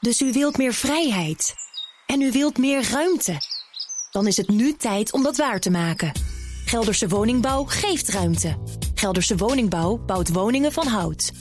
Dus 0.00 0.20
u 0.20 0.32
wilt 0.32 0.56
meer 0.56 0.74
vrijheid. 0.74 1.54
En 2.06 2.20
u 2.20 2.32
wilt 2.32 2.58
meer 2.58 2.88
ruimte. 2.90 3.36
Dan 4.10 4.26
is 4.26 4.36
het 4.36 4.48
nu 4.48 4.76
tijd 4.76 5.12
om 5.12 5.22
dat 5.22 5.36
waar 5.36 5.60
te 5.60 5.70
maken. 5.70 6.12
Gelderse 6.64 7.08
Woningbouw 7.08 7.64
geeft 7.64 8.08
ruimte. 8.08 8.58
Gelderse 8.94 9.36
Woningbouw 9.36 9.96
bouwt 9.96 10.32
woningen 10.32 10.72
van 10.72 10.86
hout. 10.86 11.32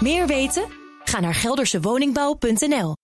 Meer 0.00 0.26
weten? 0.26 0.64
Ga 1.04 1.20
naar 1.20 1.34
geldersewoningbouw.nl. 1.34 2.96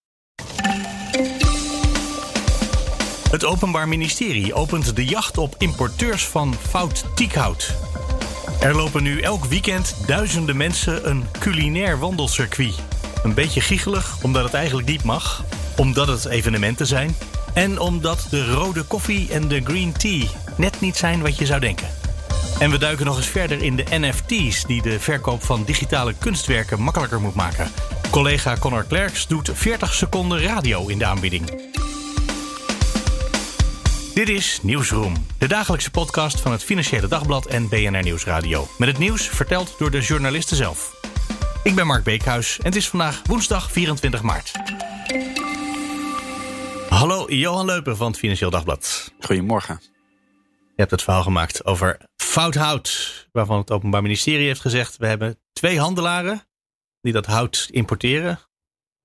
Het 3.31 3.45
Openbaar 3.45 3.89
Ministerie 3.89 4.55
opent 4.55 4.97
de 4.97 5.05
jacht 5.05 5.39
op 5.39 5.55
importeurs 5.59 6.29
van 6.29 6.55
fout 6.55 7.05
tiekhout. 7.15 7.75
Er 8.61 8.75
lopen 8.75 9.03
nu 9.03 9.21
elk 9.21 9.45
weekend 9.45 9.97
duizenden 10.07 10.57
mensen 10.57 11.09
een 11.09 11.25
culinair 11.39 11.99
wandelcircuit. 11.99 12.94
Een 13.25 13.35
beetje 13.35 13.61
giechelig, 13.61 14.17
omdat 14.23 14.45
het 14.45 14.55
eigenlijk 14.55 14.89
niet 14.89 15.05
mag. 15.05 15.45
Omdat 15.77 16.09
het 16.09 16.25
evenementen 16.25 16.87
zijn. 16.87 17.17
En 17.55 17.79
omdat 17.79 18.27
de 18.31 18.53
rode 18.53 18.83
koffie 18.83 19.33
en 19.33 19.49
de 19.49 19.61
green 19.65 19.93
tea 19.93 20.27
net 20.57 20.81
niet 20.81 20.97
zijn 20.97 21.23
wat 21.23 21.39
je 21.39 21.47
zou 21.47 21.61
denken. 21.61 21.89
En 22.59 22.71
we 22.71 22.79
duiken 22.79 23.07
nog 23.07 23.17
eens 23.17 23.27
verder 23.27 23.63
in 23.63 23.77
de 23.77 23.85
NFT's, 23.91 24.65
die 24.65 24.83
de 24.83 25.01
verkoop 25.01 25.45
van 25.45 25.65
digitale 25.65 26.15
kunstwerken 26.19 26.81
makkelijker 26.81 27.21
moet 27.21 27.35
maken. 27.35 27.71
Collega 28.11 28.57
Connor 28.57 28.85
Klerks 28.85 29.27
doet 29.27 29.51
40 29.53 29.95
seconden 29.95 30.43
radio 30.43 30.87
in 30.87 30.99
de 30.99 31.05
aanbieding. 31.05 31.73
Dit 34.15 34.29
is 34.29 34.59
Nieuwsroom, 34.63 35.27
de 35.39 35.49
dagelijkse 35.49 35.91
podcast 35.91 36.41
van 36.41 36.53
het 36.53 36.65
Financiële 36.65 37.09
Dagblad 37.09 37.47
en 37.47 37.69
BNR 37.69 38.03
Nieuwsradio. 38.03 38.69
Met 38.79 38.89
het 38.89 38.99
nieuws 38.99 39.29
verteld 39.29 39.75
door 39.79 39.91
de 39.91 40.01
journalisten 40.01 40.57
zelf. 40.57 41.04
Ik 41.65 41.75
ben 41.75 41.87
Mark 41.87 42.05
Beekhuis 42.05 42.59
en 42.59 42.65
het 42.65 42.77
is 42.77 42.89
vandaag 42.89 43.23
woensdag 43.27 43.73
24 43.73 44.23
maart. 44.23 44.53
Hallo, 46.89 47.27
Johan 47.29 47.65
Leupen 47.65 47.97
van 47.97 48.07
het 48.07 48.19
Financieel 48.19 48.51
Dagblad. 48.51 49.13
Goedemorgen. 49.21 49.81
Je 50.51 50.73
hebt 50.77 50.91
het 50.91 51.03
verhaal 51.03 51.23
gemaakt 51.23 51.65
over 51.65 52.01
fout 52.17 52.55
hout, 52.55 53.29
waarvan 53.33 53.59
het 53.59 53.71
Openbaar 53.71 54.03
Ministerie 54.03 54.47
heeft 54.47 54.61
gezegd: 54.61 54.97
we 54.97 55.07
hebben 55.07 55.39
twee 55.53 55.81
handelaren 55.81 56.43
die 57.01 57.13
dat 57.13 57.27
hout 57.27 57.69
importeren. 57.71 58.41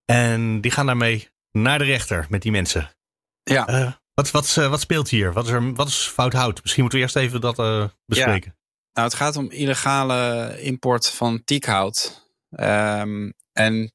En 0.05 0.61
die 0.61 0.71
gaan 0.71 0.85
daarmee 0.85 1.29
naar 1.51 1.77
de 1.77 1.85
rechter 1.85 2.25
met 2.29 2.41
die 2.41 2.51
mensen. 2.51 2.89
Ja. 3.43 3.69
Uh, 3.69 3.91
wat, 4.13 4.31
wat, 4.31 4.55
uh, 4.59 4.69
wat 4.69 4.81
speelt 4.81 5.09
hier? 5.09 5.33
Wat 5.33 5.45
is, 5.45 5.51
er, 5.51 5.73
wat 5.73 5.87
is 5.87 5.97
fout 6.13 6.33
hout? 6.33 6.59
Misschien 6.61 6.81
moeten 6.81 6.99
we 6.99 7.05
eerst 7.05 7.17
even 7.17 7.41
dat 7.41 7.59
uh, 7.59 7.85
bespreken. 8.05 8.51
Ja. 8.55 8.57
Nou, 8.93 9.07
het 9.07 9.17
gaat 9.17 9.35
om 9.35 9.51
illegale 9.51 10.55
import 10.61 11.09
van 11.09 11.43
tiekhout. 11.43 12.27
Um, 12.51 13.33
en 13.53 13.93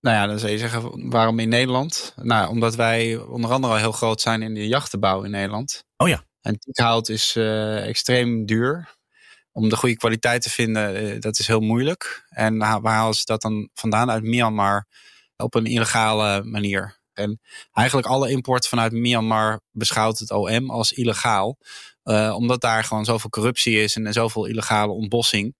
nou 0.00 0.16
ja, 0.16 0.26
dan 0.26 0.38
zou 0.38 0.52
je 0.52 0.58
zeggen, 0.58 1.10
waarom 1.10 1.38
in 1.38 1.48
Nederland? 1.48 2.14
Nou, 2.16 2.50
omdat 2.50 2.74
wij 2.74 3.16
onder 3.16 3.50
andere 3.50 3.72
al 3.72 3.78
heel 3.78 3.92
groot 3.92 4.20
zijn 4.20 4.42
in 4.42 4.54
de 4.54 4.66
jachtenbouw 4.66 5.22
in 5.22 5.30
Nederland. 5.30 5.84
Oh 5.96 6.08
ja. 6.08 6.24
En 6.40 6.58
tiekhout 6.58 7.08
is 7.08 7.36
uh, 7.36 7.86
extreem 7.88 8.46
duur. 8.46 8.96
Om 9.52 9.68
de 9.68 9.76
goede 9.76 9.96
kwaliteit 9.96 10.42
te 10.42 10.50
vinden, 10.50 11.04
uh, 11.04 11.20
dat 11.20 11.38
is 11.38 11.46
heel 11.46 11.60
moeilijk. 11.60 12.26
En 12.28 12.58
waar 12.58 12.92
halen 12.92 13.14
ze 13.14 13.24
dat 13.24 13.42
dan 13.42 13.68
vandaan? 13.74 14.10
Uit 14.10 14.22
Myanmar 14.22 14.86
op 15.36 15.54
een 15.54 15.66
illegale 15.66 16.42
manier. 16.44 17.00
En 17.12 17.40
eigenlijk 17.72 18.08
alle 18.08 18.30
import 18.30 18.68
vanuit 18.68 18.92
Myanmar 18.92 19.60
beschouwt 19.70 20.18
het 20.18 20.30
OM 20.30 20.70
als 20.70 20.92
illegaal. 20.92 21.58
Uh, 22.04 22.34
omdat 22.36 22.60
daar 22.60 22.84
gewoon 22.84 23.04
zoveel 23.04 23.30
corruptie 23.30 23.82
is 23.82 23.96
en 23.96 24.12
zoveel 24.12 24.46
illegale 24.46 24.92
ontbossing 24.92 25.54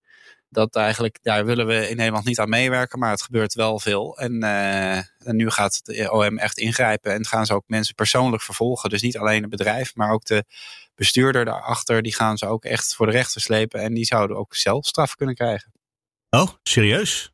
dat 0.52 0.76
eigenlijk, 0.76 1.18
daar 1.22 1.44
willen 1.44 1.66
we 1.66 1.88
in 1.88 1.96
Nederland 1.96 2.24
niet 2.24 2.38
aan 2.38 2.48
meewerken, 2.48 2.98
maar 2.98 3.10
het 3.10 3.22
gebeurt 3.22 3.54
wel 3.54 3.78
veel. 3.78 4.18
En, 4.18 4.44
uh, 4.44 4.96
en, 4.96 5.36
nu 5.36 5.50
gaat 5.50 5.80
het 5.82 6.10
OM 6.10 6.38
echt 6.38 6.58
ingrijpen 6.58 7.12
en 7.12 7.26
gaan 7.26 7.46
ze 7.46 7.54
ook 7.54 7.64
mensen 7.66 7.94
persoonlijk 7.94 8.42
vervolgen. 8.42 8.90
Dus 8.90 9.02
niet 9.02 9.18
alleen 9.18 9.40
het 9.40 9.50
bedrijf, 9.50 9.94
maar 9.94 10.10
ook 10.10 10.24
de 10.24 10.44
bestuurder 10.94 11.44
daarachter, 11.44 12.02
die 12.02 12.14
gaan 12.14 12.38
ze 12.38 12.46
ook 12.46 12.64
echt 12.64 12.94
voor 12.94 13.06
de 13.06 13.12
rechter 13.12 13.40
slepen 13.40 13.80
en 13.80 13.94
die 13.94 14.04
zouden 14.04 14.36
ook 14.36 14.54
zelfstraf 14.54 15.14
kunnen 15.14 15.34
krijgen. 15.34 15.72
Oh, 16.30 16.48
serieus? 16.62 17.32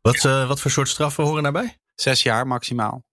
Wat, 0.00 0.24
uh, 0.24 0.48
wat 0.48 0.60
voor 0.60 0.70
soort 0.70 0.88
straffen 0.88 1.24
horen 1.24 1.42
daarbij? 1.42 1.78
Zes 1.94 2.22
jaar 2.22 2.46
maximaal. 2.46 3.04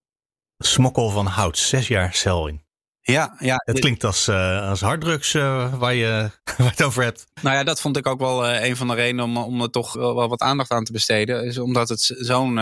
Smokkel 0.58 1.10
van 1.10 1.26
hout, 1.26 1.58
zes 1.58 1.88
jaar 1.88 2.14
cel 2.14 2.48
in. 2.48 2.67
Ja, 3.12 3.36
ja. 3.40 3.56
Het 3.66 3.80
klinkt 3.80 4.04
als, 4.04 4.28
uh, 4.28 4.70
als 4.70 4.82
harddrugs 4.82 5.34
uh, 5.34 5.74
waar, 5.74 5.94
je, 5.94 6.32
waar 6.58 6.70
het 6.70 6.84
over 6.84 7.04
hebt. 7.04 7.26
Nou 7.42 7.56
ja, 7.56 7.64
dat 7.64 7.82
vond 7.82 7.98
ik 7.98 8.08
ook 8.08 8.20
wel 8.20 8.50
uh, 8.50 8.64
een 8.64 8.76
van 8.76 8.88
de 8.88 8.94
redenen 8.94 9.26
om, 9.26 9.38
om 9.38 9.62
er 9.62 9.70
toch 9.70 9.94
wel 9.94 10.30
wat 10.30 10.42
aandacht 10.42 10.72
aan 10.72 10.84
te 10.84 10.92
besteden. 10.92 11.46
Is 11.46 11.58
omdat 11.58 11.90
het 11.90 12.16
zo'n, 12.18 12.56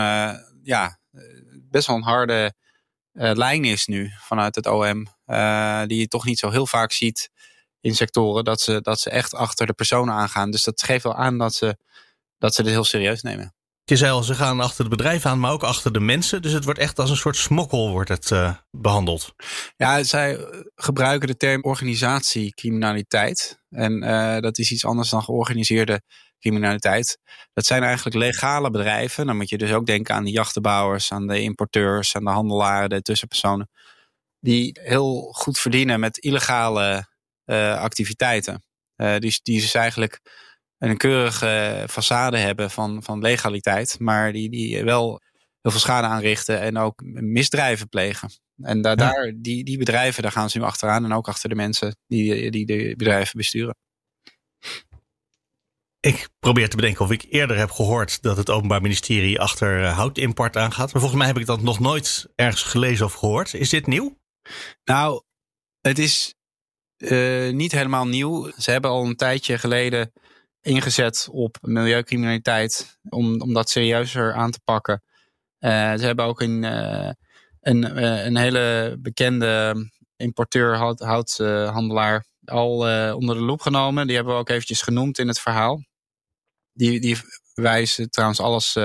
ja, 0.62 0.98
best 1.70 1.86
wel 1.86 1.96
een 1.96 2.02
harde 2.02 2.54
lijn 3.12 3.64
is 3.64 3.86
nu 3.86 4.10
vanuit 4.18 4.54
het 4.54 4.66
OM. 4.66 5.06
die 5.86 5.98
je 5.98 6.06
toch 6.08 6.24
niet 6.24 6.38
zo 6.38 6.50
heel 6.50 6.66
vaak 6.66 6.92
ziet 6.92 7.30
in 7.80 7.94
sectoren. 7.94 8.44
Dat 8.44 8.60
ze, 8.60 8.80
dat 8.80 9.00
ze 9.00 9.10
echt 9.10 9.34
achter 9.34 9.66
de 9.66 9.72
personen 9.72 10.14
aangaan. 10.14 10.50
Dus 10.50 10.64
dat 10.64 10.82
geeft 10.82 11.04
wel 11.04 11.14
aan 11.14 11.38
dat 11.38 11.54
ze, 11.54 11.76
dat 12.38 12.54
ze 12.54 12.62
dit 12.62 12.72
heel 12.72 12.84
serieus 12.84 13.22
nemen. 13.22 13.54
Je 13.88 13.96
zei 13.96 14.12
al, 14.12 14.22
ze 14.22 14.34
gaan 14.34 14.60
achter 14.60 14.80
het 14.80 14.88
bedrijf 14.88 15.26
aan, 15.26 15.40
maar 15.40 15.52
ook 15.52 15.62
achter 15.62 15.92
de 15.92 16.00
mensen. 16.00 16.42
Dus 16.42 16.52
het 16.52 16.64
wordt 16.64 16.78
echt 16.78 16.98
als 16.98 17.10
een 17.10 17.16
soort 17.16 17.36
smokkel 17.36 17.90
wordt 17.90 18.08
het 18.08 18.30
uh, 18.30 18.54
behandeld. 18.70 19.34
Ja, 19.76 20.02
zij 20.02 20.38
gebruiken 20.74 21.28
de 21.28 21.36
term 21.36 21.62
organisatiecriminaliteit. 21.64 23.60
En 23.70 24.02
uh, 24.04 24.38
dat 24.38 24.58
is 24.58 24.70
iets 24.70 24.84
anders 24.84 25.10
dan 25.10 25.22
georganiseerde 25.22 26.02
criminaliteit. 26.38 27.18
Dat 27.52 27.66
zijn 27.66 27.82
eigenlijk 27.82 28.16
legale 28.16 28.70
bedrijven. 28.70 29.26
Dan 29.26 29.36
moet 29.36 29.48
je 29.48 29.58
dus 29.58 29.72
ook 29.72 29.86
denken 29.86 30.14
aan 30.14 30.24
de 30.24 30.30
jachtenbouwers, 30.30 31.12
aan 31.12 31.26
de 31.26 31.42
importeurs, 31.42 32.16
aan 32.16 32.24
de 32.24 32.30
handelaren, 32.30 32.88
de 32.88 33.02
tussenpersonen. 33.02 33.70
Die 34.40 34.78
heel 34.82 35.32
goed 35.32 35.58
verdienen 35.58 36.00
met 36.00 36.18
illegale 36.18 37.06
activiteiten. 37.78 38.64
die, 38.96 39.40
die 39.42 39.60
dus 39.60 39.74
eigenlijk 39.74 40.20
een 40.78 40.96
keurige 40.96 41.84
façade 41.90 42.38
hebben 42.38 42.70
van, 42.70 43.02
van 43.02 43.20
legaliteit, 43.20 43.96
maar 43.98 44.32
die, 44.32 44.50
die 44.50 44.84
wel 44.84 45.20
heel 45.60 45.70
veel 45.70 45.80
schade 45.80 46.06
aanrichten 46.06 46.60
en 46.60 46.78
ook 46.78 47.02
misdrijven 47.04 47.88
plegen. 47.88 48.30
En 48.62 48.82
daar, 48.82 48.98
ja. 48.98 49.12
daar, 49.12 49.32
die, 49.36 49.64
die 49.64 49.78
bedrijven, 49.78 50.22
daar 50.22 50.32
gaan 50.32 50.50
ze 50.50 50.58
nu 50.58 50.64
achteraan 50.64 51.04
en 51.04 51.12
ook 51.12 51.28
achter 51.28 51.48
de 51.48 51.54
mensen 51.54 51.96
die, 52.06 52.50
die 52.50 52.66
de 52.66 52.94
bedrijven 52.96 53.36
besturen. 53.36 53.76
Ik 56.00 56.28
probeer 56.38 56.68
te 56.68 56.76
bedenken 56.76 57.04
of 57.04 57.10
ik 57.10 57.26
eerder 57.28 57.56
heb 57.56 57.70
gehoord 57.70 58.22
dat 58.22 58.36
het 58.36 58.50
Openbaar 58.50 58.82
Ministerie 58.82 59.40
achter 59.40 59.86
houtimport 59.86 60.56
aangaat. 60.56 60.92
Maar 60.92 61.00
volgens 61.00 61.20
mij 61.20 61.26
heb 61.26 61.38
ik 61.38 61.46
dat 61.46 61.62
nog 61.62 61.80
nooit 61.80 62.26
ergens 62.34 62.62
gelezen 62.62 63.06
of 63.06 63.12
gehoord. 63.12 63.54
Is 63.54 63.70
dit 63.70 63.86
nieuw? 63.86 64.18
Nou, 64.84 65.22
het 65.80 65.98
is 65.98 66.34
uh, 66.98 67.52
niet 67.52 67.72
helemaal 67.72 68.06
nieuw. 68.06 68.50
Ze 68.58 68.70
hebben 68.70 68.90
al 68.90 69.04
een 69.04 69.16
tijdje 69.16 69.58
geleden 69.58 70.12
ingezet 70.66 71.28
op 71.30 71.56
milieucriminaliteit, 71.60 72.98
om, 73.08 73.40
om 73.40 73.52
dat 73.52 73.70
serieuzer 73.70 74.34
aan 74.34 74.50
te 74.50 74.60
pakken. 74.64 75.02
Uh, 75.60 75.70
ze 75.70 76.04
hebben 76.04 76.24
ook 76.24 76.40
een, 76.40 76.62
uh, 76.62 77.10
een, 77.60 77.98
uh, 77.98 78.24
een 78.24 78.36
hele 78.36 78.96
bekende 78.98 79.74
importeur, 80.16 80.76
hout, 80.76 81.00
houthandelaar, 81.00 82.26
al 82.44 82.70
onder 83.14 83.34
de 83.34 83.42
loep 83.42 83.60
genomen. 83.60 84.06
Die 84.06 84.16
hebben 84.16 84.34
we 84.34 84.40
ook 84.40 84.48
eventjes 84.48 84.82
genoemd 84.82 85.18
in 85.18 85.28
het 85.28 85.40
verhaal. 85.40 85.84
Die, 86.72 87.00
die 87.00 87.16
wijzen 87.54 88.10
trouwens 88.10 88.40
alles, 88.40 88.76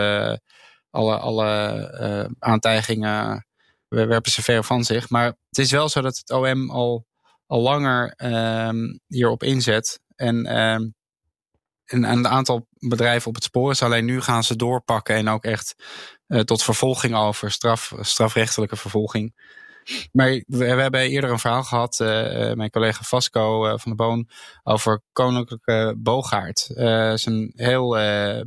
alle, 0.90 1.18
alle 1.18 2.36
aantijgingen, 2.40 3.46
we 3.88 4.06
werpen 4.06 4.32
ze 4.32 4.44
ver 4.44 4.64
van 4.64 4.84
zich. 4.84 5.10
Maar 5.10 5.26
het 5.26 5.58
is 5.58 5.72
wel 5.72 5.90
zo 5.90 6.02
dat 6.02 6.18
het 6.18 6.30
OM 6.30 6.70
al, 6.70 7.06
al 7.48 7.62
langer 7.62 8.14
ehm, 8.16 8.98
hierop 9.08 9.44
inzet. 9.44 10.00
En 10.16 10.46
ehm, 10.46 10.88
een, 11.92 12.04
een, 12.04 12.28
aantal 12.28 12.68
bedrijven 12.80 13.28
op 13.28 13.36
het 13.36 13.44
spoor 13.44 13.72
is. 13.72 13.84
Alleen 13.84 14.06
nu 14.06 14.22
gaan 14.22 14.44
ze 14.44 14.56
doorpakken 14.56 15.16
en 15.16 15.30
ook 15.30 15.44
echt 15.44 15.76
uh, 16.28 16.40
tot 16.40 16.64
vervolging 16.64 17.16
over, 17.16 17.52
straf, 17.52 17.94
strafrechtelijke 18.00 18.76
vervolging. 18.76 19.34
Maar 20.12 20.44
we, 20.48 20.66
hebben 20.66 21.02
eerder 21.02 21.30
een 21.30 21.40
verhaal 21.40 21.64
gehad, 21.64 22.00
uh, 22.00 22.08
mijn 22.54 22.70
collega 22.70 23.04
Vasco 23.04 23.78
van 23.78 23.92
de 23.92 23.98
Boon, 23.98 24.30
over 24.64 25.02
Koninklijke 25.14 25.96
Boogaard. 25.98 26.70
Uh, 26.74 27.12
is 27.12 27.26
een 27.26 27.54
heel 27.56 27.90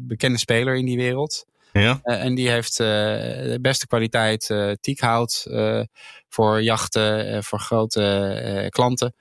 bekende 0.01 0.39
speler 0.39 0.77
in 0.77 0.85
die 0.85 0.97
wereld. 0.97 1.47
Ja. 1.81 2.01
en 2.03 2.35
die 2.35 2.51
heeft 2.51 2.77
de 2.77 3.59
beste 3.61 3.87
kwaliteit 3.87 4.51
tiekhout 4.81 5.47
voor 6.29 6.63
jachten, 6.63 7.45
voor 7.45 7.61
grote 7.61 8.67
klanten. 8.71 9.15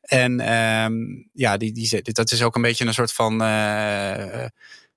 En 0.00 0.52
um, 0.52 1.28
ja, 1.32 1.56
die, 1.56 1.72
die, 1.72 2.02
dat 2.02 2.32
is 2.32 2.42
ook 2.42 2.56
een 2.56 2.62
beetje 2.62 2.86
een 2.86 2.94
soort 2.94 3.12
van 3.12 3.40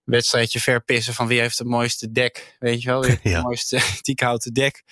wedstrijdje 0.04 0.60
verpissen 0.60 1.14
van 1.14 1.28
wie 1.28 1.40
heeft 1.40 1.58
het 1.58 1.68
mooiste 1.68 2.12
dek. 2.12 2.56
Weet 2.60 2.82
je 2.82 2.90
wel, 2.90 3.02
wie 3.02 3.10
heeft 3.22 3.24
het 3.24 3.44
mooiste 3.44 3.80
tiekhouten 4.02 4.54
dek 4.54 4.84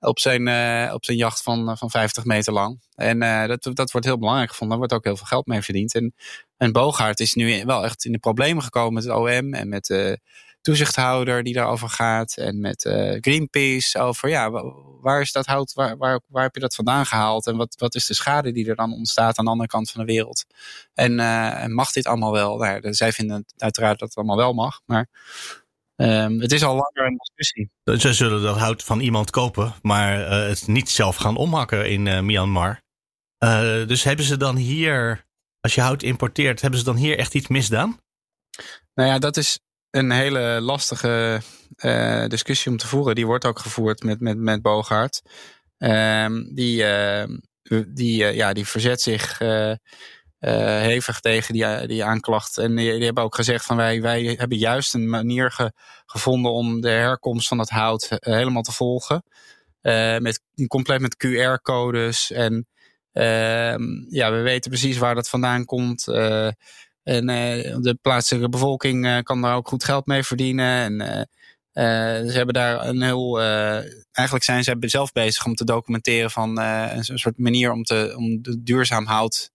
op 0.00 0.18
zijn, 0.18 0.46
uh, 0.46 0.94
op 0.94 1.04
zijn 1.04 1.16
jacht 1.16 1.42
van, 1.42 1.78
van 1.78 1.90
50 1.90 2.24
meter 2.24 2.52
lang. 2.52 2.80
En 2.94 3.22
uh, 3.22 3.46
dat, 3.46 3.70
dat 3.72 3.90
wordt 3.90 4.06
heel 4.06 4.18
belangrijk 4.18 4.50
gevonden. 4.50 4.78
Daar 4.78 4.88
wordt 4.88 4.92
ook 4.92 5.04
heel 5.04 5.16
veel 5.16 5.36
geld 5.36 5.46
mee 5.46 5.62
verdiend. 5.62 5.94
En, 5.94 6.14
en 6.56 6.72
Bogaert 6.72 7.20
is 7.20 7.34
nu 7.34 7.64
wel 7.64 7.84
echt 7.84 8.04
in 8.04 8.12
de 8.12 8.18
problemen 8.18 8.62
gekomen 8.62 8.92
met 8.92 9.04
het 9.04 9.12
OM 9.12 9.54
en 9.54 9.68
met 9.68 9.88
uh, 9.88 10.12
toezichthouder 10.66 11.42
die 11.42 11.54
daarover 11.54 11.88
gaat. 11.88 12.36
En 12.36 12.60
met 12.60 12.82
Greenpeace 13.20 13.98
over 13.98 14.28
ja, 14.28 14.50
waar 15.00 15.20
is 15.20 15.32
dat 15.32 15.46
hout, 15.46 15.72
waar, 15.72 15.96
waar, 15.96 16.20
waar 16.26 16.42
heb 16.42 16.54
je 16.54 16.60
dat 16.60 16.74
vandaan 16.74 17.06
gehaald? 17.06 17.46
En 17.46 17.56
wat, 17.56 17.74
wat 17.78 17.94
is 17.94 18.06
de 18.06 18.14
schade 18.14 18.52
die 18.52 18.68
er 18.68 18.76
dan 18.76 18.92
ontstaat 18.92 19.38
aan 19.38 19.44
de 19.44 19.50
andere 19.50 19.68
kant 19.68 19.90
van 19.90 20.00
de 20.00 20.12
wereld? 20.12 20.44
En 20.94 21.14
mag 21.72 21.92
dit 21.92 22.06
allemaal 22.06 22.32
wel? 22.32 22.56
Nou, 22.56 22.80
ja, 22.82 22.92
zij 22.92 23.12
vinden 23.12 23.44
uiteraard 23.56 23.98
dat 23.98 24.08
het 24.08 24.16
allemaal 24.16 24.36
wel 24.36 24.52
mag. 24.52 24.80
Maar 24.86 25.08
Um, 25.98 26.40
het 26.40 26.52
is 26.52 26.62
al 26.62 26.74
langer 26.74 27.10
een 27.10 27.16
discussie. 27.16 27.70
Ze 27.84 28.12
zullen 28.12 28.42
dat 28.42 28.58
hout 28.58 28.82
van 28.82 29.00
iemand 29.00 29.30
kopen, 29.30 29.74
maar 29.82 30.20
uh, 30.20 30.48
het 30.48 30.66
niet 30.66 30.90
zelf 30.90 31.16
gaan 31.16 31.36
omhakken 31.36 31.90
in 31.90 32.26
Myanmar. 32.26 32.82
Dus 33.86 34.02
hebben 34.02 34.24
ze 34.24 34.36
dan 34.36 34.56
hier, 34.56 35.26
als 35.60 35.74
je 35.74 35.80
hout 35.80 36.02
importeert, 36.02 36.60
hebben 36.60 36.78
ze 36.78 36.84
dan 36.84 36.96
hier 36.96 37.18
echt 37.18 37.34
iets 37.34 37.48
misdaan? 37.48 38.00
Nou 38.94 39.08
ja, 39.08 39.18
dat 39.18 39.36
is 39.36 39.58
een 39.90 40.10
hele 40.10 40.60
lastige 40.60 41.40
discussie 42.28 42.70
om 42.70 42.76
te 42.76 42.86
voeren. 42.86 43.14
Die 43.14 43.26
wordt 43.26 43.44
ook 43.44 43.58
gevoerd 43.58 44.02
met, 44.02 44.20
met, 44.20 44.38
met. 44.38 45.22
Um, 45.78 46.54
die, 46.54 46.84
die, 47.86 48.24
ja, 48.24 48.52
die 48.52 48.66
verzet 48.66 49.00
zich 49.00 49.38
hevig 50.38 51.20
tegen 51.20 51.54
die, 51.54 51.86
die 51.86 52.04
aanklacht. 52.04 52.58
En 52.58 52.76
die, 52.76 53.04
hebben 53.04 53.24
ook 53.24 53.34
gezegd 53.34 53.64
van 53.64 53.76
wij, 53.76 54.00
wij 54.02 54.34
hebben 54.38 54.58
juist 54.58 54.94
een 54.94 55.08
manier 55.08 55.50
ge, 55.50 55.72
gevonden 56.06 56.52
om 56.52 56.80
de 56.80 56.90
herkomst 56.90 57.48
van 57.48 57.58
het 57.58 57.70
hout 57.70 58.16
helemaal 58.20 58.62
te 58.62 58.72
volgen. 58.72 59.22
Met, 60.18 60.40
compleet 60.68 61.00
met 61.00 61.26
QR-codes. 61.26 62.30
En 62.30 62.66
ehm, 63.12 63.82
ja, 64.08 64.32
we 64.32 64.40
weten 64.40 64.70
precies 64.70 64.98
waar 64.98 65.14
dat 65.14 65.28
vandaan 65.28 65.64
komt. 65.64 66.04
En 67.06 67.26
de 67.82 67.98
plaatselijke 68.02 68.48
bevolking 68.48 69.22
kan 69.22 69.42
daar 69.42 69.56
ook 69.56 69.68
goed 69.68 69.84
geld 69.84 70.06
mee 70.06 70.22
verdienen. 70.22 71.00
En 71.00 71.28
ze 72.30 72.36
hebben 72.36 72.54
daar 72.54 72.86
een 72.86 73.02
heel. 73.02 73.40
eigenlijk 74.12 74.44
zijn 74.44 74.64
ze 74.64 74.76
zelf 74.80 75.12
bezig 75.12 75.44
om 75.44 75.54
te 75.54 75.64
documenteren 75.64 76.30
van 76.30 76.58
een 76.58 77.04
soort 77.04 77.38
manier 77.38 77.72
om, 77.72 77.82
te, 77.82 78.14
om 78.16 78.40
duurzaam 78.58 79.06
hout 79.06 79.50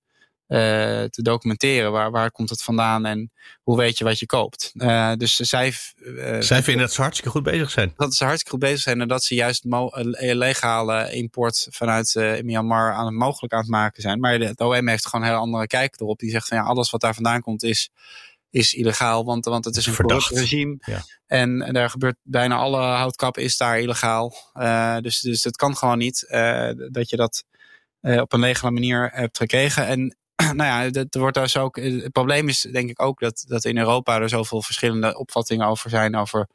te 1.09 1.21
documenteren. 1.21 1.91
Waar, 1.91 2.11
waar 2.11 2.31
komt 2.31 2.49
het 2.49 2.63
vandaan 2.63 3.05
en 3.05 3.31
hoe 3.63 3.77
weet 3.77 3.97
je 3.97 4.03
wat 4.03 4.19
je 4.19 4.25
koopt? 4.25 4.71
Uh, 4.73 5.13
dus 5.15 5.35
zij. 5.35 5.73
Uh, 5.95 6.39
zij 6.39 6.63
vinden 6.63 6.85
dat 6.85 6.93
ze 6.93 7.01
hartstikke 7.01 7.31
goed 7.31 7.43
bezig 7.43 7.71
zijn. 7.71 7.93
Dat 7.95 8.13
ze 8.13 8.23
hartstikke 8.23 8.51
goed 8.51 8.69
bezig 8.69 8.81
zijn 8.81 9.01
en 9.01 9.07
dat 9.07 9.23
ze 9.23 9.35
juist 9.35 9.65
legale 10.17 11.11
import 11.11 11.67
vanuit 11.69 12.15
Myanmar 12.43 12.93
aan 12.93 13.05
het 13.05 13.15
mogelijk 13.15 13.53
aan 13.53 13.59
het 13.59 13.69
maken 13.69 14.01
zijn. 14.01 14.19
Maar 14.19 14.39
het 14.39 14.59
OM 14.59 14.87
heeft 14.87 15.07
gewoon 15.07 15.25
een 15.25 15.31
heel 15.31 15.41
andere 15.41 15.67
kijk 15.67 15.99
erop. 15.99 16.19
Die 16.19 16.31
zegt 16.31 16.47
van 16.47 16.57
ja, 16.57 16.63
alles 16.63 16.89
wat 16.89 17.01
daar 17.01 17.13
vandaan 17.13 17.41
komt 17.41 17.63
is 17.63 17.89
is 18.51 18.73
illegaal, 18.73 19.25
want, 19.25 19.45
want 19.45 19.65
het 19.65 19.75
is 19.75 19.85
een 19.85 19.95
corrupt 19.95 20.27
regime. 20.27 20.77
Ja. 20.79 21.01
En 21.27 21.73
daar 21.73 21.89
gebeurt 21.89 22.17
bijna 22.23 22.55
alle 22.55 22.77
houtkap 22.77 23.37
is 23.37 23.57
daar 23.57 23.79
illegaal. 23.79 24.33
Uh, 24.53 24.97
dus, 24.97 25.19
dus 25.19 25.43
het 25.43 25.55
kan 25.55 25.77
gewoon 25.77 25.97
niet 25.97 26.25
uh, 26.29 26.69
dat 26.91 27.09
je 27.09 27.15
dat 27.15 27.43
uh, 28.01 28.21
op 28.21 28.33
een 28.33 28.39
legale 28.39 28.71
manier 28.71 29.09
hebt 29.13 29.37
gekregen. 29.37 29.87
En 29.87 30.15
nou 30.53 30.83
ja, 30.83 30.89
dat 30.89 31.15
wordt 31.15 31.37
dus 31.37 31.57
ook. 31.57 31.75
Het 31.75 32.11
probleem 32.11 32.47
is 32.47 32.61
denk 32.61 32.89
ik 32.89 33.01
ook 33.01 33.19
dat, 33.19 33.43
dat 33.47 33.65
in 33.65 33.77
Europa 33.77 34.19
er 34.19 34.29
zoveel 34.29 34.61
verschillende 34.61 35.17
opvattingen 35.17 35.67
over 35.67 35.89
zijn. 35.89 36.15
Over 36.15 36.47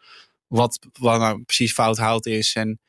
wat, 0.46 0.78
wat 0.98 1.20
nou 1.20 1.42
precies 1.42 1.72
fout 1.72 1.98
hout 1.98 2.26
is. 2.26 2.54
En 2.54 2.80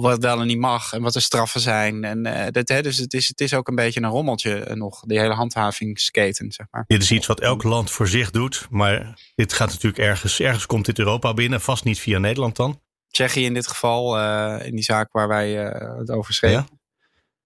wat 0.00 0.22
wel 0.22 0.40
en 0.40 0.46
niet 0.46 0.58
mag. 0.58 0.92
En 0.92 1.02
wat 1.02 1.12
de 1.12 1.20
straffen 1.20 1.60
zijn. 1.60 2.04
En 2.04 2.26
uh, 2.26 2.46
dat, 2.50 2.68
hè, 2.68 2.82
dus 2.82 2.96
het 2.96 3.14
is, 3.14 3.28
het 3.28 3.40
is 3.40 3.54
ook 3.54 3.68
een 3.68 3.74
beetje 3.74 4.02
een 4.02 4.10
rommeltje 4.10 4.54
eh, 4.54 4.76
nog. 4.76 5.00
Die 5.00 5.18
hele 5.18 5.34
handhavingsketen, 5.34 6.52
zeg 6.52 6.66
maar. 6.70 6.84
Dit 6.86 7.02
is 7.02 7.10
iets 7.10 7.26
wat 7.26 7.40
elk 7.40 7.62
land 7.62 7.90
voor 7.90 8.08
zich 8.08 8.30
doet. 8.30 8.66
Maar 8.70 9.18
dit 9.34 9.52
gaat 9.52 9.68
natuurlijk 9.68 10.02
ergens. 10.02 10.40
Ergens 10.40 10.66
komt 10.66 10.84
dit 10.84 10.98
Europa 10.98 11.34
binnen. 11.34 11.60
Vast 11.60 11.84
niet 11.84 12.00
via 12.00 12.18
Nederland 12.18 12.56
dan. 12.56 12.80
Tsjechië 13.08 13.44
in 13.44 13.54
dit 13.54 13.66
geval. 13.66 14.18
Uh, 14.18 14.66
in 14.66 14.74
die 14.74 14.84
zaak 14.84 15.12
waar 15.12 15.28
wij 15.28 15.66
uh, 15.66 15.98
het 15.98 16.10
over 16.10 16.34
schreven. 16.34 16.66
Ja? 16.70 16.77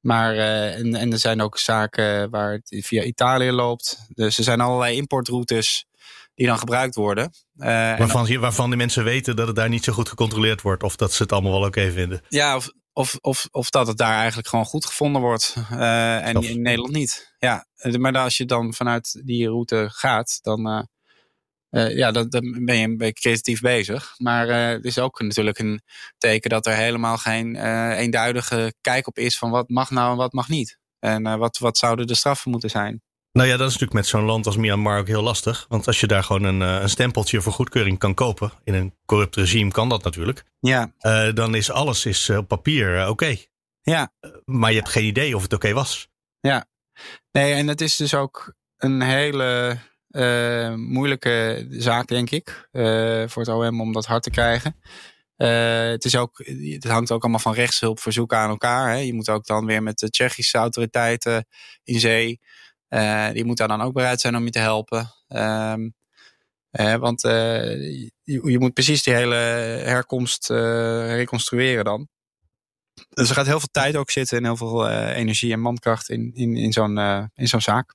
Maar 0.02 0.34
uh, 0.34 0.78
en, 0.78 0.94
en 0.94 1.12
er 1.12 1.18
zijn 1.18 1.40
ook 1.40 1.58
zaken 1.58 2.30
waar 2.30 2.52
het 2.52 2.84
via 2.86 3.02
Italië 3.02 3.50
loopt. 3.50 4.06
Dus 4.08 4.38
er 4.38 4.44
zijn 4.44 4.60
allerlei 4.60 4.96
importroutes 4.96 5.86
die 6.34 6.46
dan 6.46 6.58
gebruikt 6.58 6.94
worden. 6.94 7.24
Uh, 7.56 7.66
waarvan, 7.66 8.26
en, 8.26 8.40
waarvan 8.40 8.70
de 8.70 8.76
mensen 8.76 9.04
weten 9.04 9.36
dat 9.36 9.46
het 9.46 9.56
daar 9.56 9.68
niet 9.68 9.84
zo 9.84 9.92
goed 9.92 10.08
gecontroleerd 10.08 10.62
wordt. 10.62 10.82
Of 10.82 10.96
dat 10.96 11.12
ze 11.12 11.22
het 11.22 11.32
allemaal 11.32 11.50
wel 11.50 11.68
oké 11.68 11.78
okay 11.80 11.90
vinden. 11.90 12.22
Ja, 12.28 12.56
of, 12.56 12.70
of, 12.92 13.16
of, 13.20 13.48
of 13.50 13.70
dat 13.70 13.86
het 13.86 13.96
daar 13.96 14.16
eigenlijk 14.16 14.48
gewoon 14.48 14.64
goed 14.64 14.86
gevonden 14.86 15.22
wordt. 15.22 15.56
Uh, 15.72 16.26
en 16.26 16.42
in 16.42 16.62
Nederland 16.62 16.94
niet. 16.94 17.34
Ja, 17.38 17.66
maar 17.98 18.18
als 18.18 18.36
je 18.36 18.44
dan 18.44 18.74
vanuit 18.74 19.20
die 19.24 19.48
route 19.48 19.88
gaat, 19.92 20.38
dan 20.42 20.88
uh, 21.72 21.96
ja, 21.96 22.10
dan, 22.10 22.28
dan, 22.28 22.64
ben 22.64 22.76
je 22.76 22.84
een 22.84 22.96
beetje 22.96 23.20
creatief 23.20 23.60
bezig. 23.60 24.14
Maar 24.16 24.48
uh, 24.48 24.66
het 24.66 24.84
is 24.84 24.98
ook 24.98 25.20
natuurlijk 25.20 25.58
een 25.58 25.82
teken 26.18 26.50
dat 26.50 26.66
er 26.66 26.74
helemaal 26.74 27.18
geen 27.18 27.54
uh, 27.54 27.98
eenduidige 27.98 28.74
kijk 28.80 29.06
op 29.06 29.18
is 29.18 29.38
van 29.38 29.50
wat 29.50 29.68
mag 29.68 29.90
nou 29.90 30.10
en 30.10 30.16
wat 30.16 30.32
mag 30.32 30.48
niet. 30.48 30.78
En 30.98 31.38
wat, 31.38 31.58
wat 31.58 31.78
zouden 31.78 32.06
de 32.06 32.14
straffen 32.14 32.50
moeten 32.50 32.70
zijn. 32.70 33.02
Nou 33.32 33.48
ja, 33.48 33.56
dat 33.56 33.66
is 33.66 33.72
natuurlijk 33.72 33.92
met 33.92 34.06
zo'n 34.06 34.24
land 34.24 34.46
als 34.46 34.56
Myanmar 34.56 34.98
ook 34.98 35.06
heel 35.06 35.22
lastig. 35.22 35.66
Want 35.68 35.86
als 35.86 36.00
je 36.00 36.06
daar 36.06 36.24
gewoon 36.24 36.44
een, 36.44 36.60
een 36.60 36.88
stempeltje 36.88 37.40
voor 37.40 37.52
goedkeuring 37.52 37.98
kan 37.98 38.14
kopen, 38.14 38.52
in 38.64 38.74
een 38.74 38.94
corrupt 39.06 39.36
regime 39.36 39.70
kan 39.70 39.88
dat 39.88 40.04
natuurlijk. 40.04 40.44
Ja. 40.60 40.92
dan 41.34 41.54
is 41.54 41.70
alles 41.70 42.06
is, 42.06 42.30
op 42.30 42.48
papier 42.48 43.00
oké. 43.00 43.10
Okay. 43.10 43.46
Ja. 43.82 44.12
maar 44.44 44.70
je 44.70 44.76
hebt 44.76 44.90
geen 44.90 45.04
idee 45.04 45.36
of 45.36 45.42
het 45.42 45.52
oké 45.52 45.66
okay 45.66 45.76
was. 45.76 46.08
Ja. 46.40 46.66
Nee, 47.32 47.52
en 47.52 47.68
het 47.68 47.80
is 47.80 47.96
dus 47.96 48.14
ook 48.14 48.54
een 48.76 49.02
hele 49.02 49.78
uh, 50.12 50.74
moeilijke 50.74 51.66
zaak, 51.70 52.08
denk 52.08 52.30
ik, 52.30 52.68
uh, 52.72 53.28
voor 53.28 53.42
het 53.42 53.48
OM 53.48 53.80
om 53.80 53.92
dat 53.92 54.06
hard 54.06 54.22
te 54.22 54.30
krijgen. 54.30 54.76
Uh, 55.36 55.88
het, 55.88 56.04
is 56.04 56.16
ook, 56.16 56.42
het 56.62 56.84
hangt 56.84 57.10
ook 57.10 57.22
allemaal 57.22 57.40
van 57.40 57.54
rechtshulpverzoeken 57.54 58.38
aan 58.38 58.50
elkaar. 58.50 58.90
Hè. 58.90 58.96
Je 58.96 59.14
moet 59.14 59.28
ook 59.28 59.46
dan 59.46 59.66
weer 59.66 59.82
met 59.82 59.98
de 59.98 60.10
Tsjechische 60.10 60.58
autoriteiten 60.58 61.46
in 61.84 62.00
zee. 62.00 62.40
die 63.32 63.44
moeten 63.44 63.68
dan 63.68 63.82
ook 63.82 63.92
bereid 63.92 64.20
zijn 64.20 64.36
om 64.36 64.44
je 64.44 64.50
te 64.50 64.58
helpen. 64.58 65.10
Um, 65.28 65.94
want 67.00 67.20
je, 67.20 68.10
je, 68.24 68.58
moet 68.58 68.74
precies 68.74 69.02
die 69.02 69.14
hele 69.14 69.34
herkomst 69.84 70.48
reconstrueren 70.48 71.84
dan. 71.84 72.08
Dus 73.08 73.28
er 73.28 73.34
gaat 73.34 73.46
heel 73.46 73.58
veel 73.58 73.68
tijd 73.70 73.96
ook 73.96 74.10
zitten 74.10 74.38
en 74.38 74.44
heel 74.44 74.56
veel 74.56 74.88
energie 74.88 75.52
en 75.52 75.60
mankracht 75.60 76.08
in, 76.08 76.30
in, 76.34 76.56
in 76.56 76.72
zo'n 76.72 76.98
in 77.34 77.48
zo'n 77.48 77.60
zaak 77.60 77.94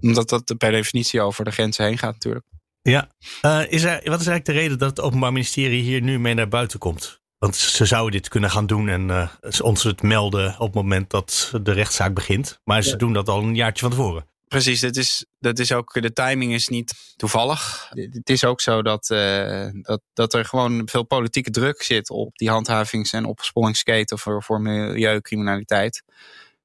omdat 0.00 0.28
dat 0.28 0.54
per 0.58 0.70
definitie 0.70 1.20
over 1.20 1.44
de 1.44 1.50
grenzen 1.50 1.84
heen 1.84 1.98
gaat 1.98 2.12
natuurlijk. 2.12 2.44
Ja, 2.82 3.08
uh, 3.42 3.62
is 3.68 3.82
er, 3.82 3.90
wat 3.90 4.20
is 4.20 4.26
eigenlijk 4.26 4.44
de 4.44 4.52
reden 4.52 4.78
dat 4.78 4.88
het 4.88 5.00
Openbaar 5.00 5.32
Ministerie 5.32 5.82
hier 5.82 6.00
nu 6.00 6.18
mee 6.18 6.34
naar 6.34 6.48
buiten 6.48 6.78
komt? 6.78 7.22
Want 7.38 7.56
ze 7.56 7.84
zouden 7.84 8.12
dit 8.12 8.28
kunnen 8.28 8.50
gaan 8.50 8.66
doen 8.66 8.88
en 8.88 9.08
uh, 9.08 9.28
ons 9.60 9.82
het 9.82 10.02
melden 10.02 10.54
op 10.58 10.66
het 10.66 10.74
moment 10.74 11.10
dat 11.10 11.52
de 11.62 11.72
rechtszaak 11.72 12.14
begint. 12.14 12.60
Maar 12.64 12.82
ze 12.82 12.96
doen 12.96 13.12
dat 13.12 13.28
al 13.28 13.42
een 13.42 13.54
jaartje 13.54 13.80
van 13.80 13.90
tevoren. 13.90 14.26
Precies, 14.48 14.80
dat 14.80 14.96
is, 14.96 15.26
dat 15.38 15.58
is 15.58 15.72
ook, 15.72 16.02
de 16.02 16.12
timing 16.12 16.52
is 16.52 16.68
niet 16.68 16.94
toevallig. 17.16 17.88
Het 17.90 18.30
is 18.30 18.44
ook 18.44 18.60
zo 18.60 18.82
dat, 18.82 19.10
uh, 19.10 19.68
dat, 19.72 20.00
dat 20.12 20.34
er 20.34 20.44
gewoon 20.44 20.88
veel 20.88 21.04
politieke 21.04 21.50
druk 21.50 21.82
zit 21.82 22.10
op 22.10 22.36
die 22.36 22.50
handhavings- 22.50 23.12
en 23.12 23.24
opsporingsketen 23.24 24.18
voor, 24.18 24.42
voor 24.42 24.60
milieucriminaliteit. 24.60 26.02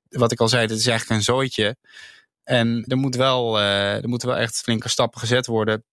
Wat 0.09 0.31
ik 0.31 0.39
al 0.39 0.47
zei, 0.47 0.61
het 0.61 0.71
is 0.71 0.87
eigenlijk 0.87 1.19
een 1.19 1.25
zooitje. 1.25 1.75
En 2.49 2.83
er, 2.87 2.97
moet 2.97 3.15
wel, 3.15 3.59
uh, 3.59 4.03
er 4.03 4.09
moeten 4.09 4.27
wel 4.27 4.37
echt 4.37 4.57
flinke 4.57 4.89
stappen 4.89 5.19
gezet 5.19 5.45
worden. 5.45 5.83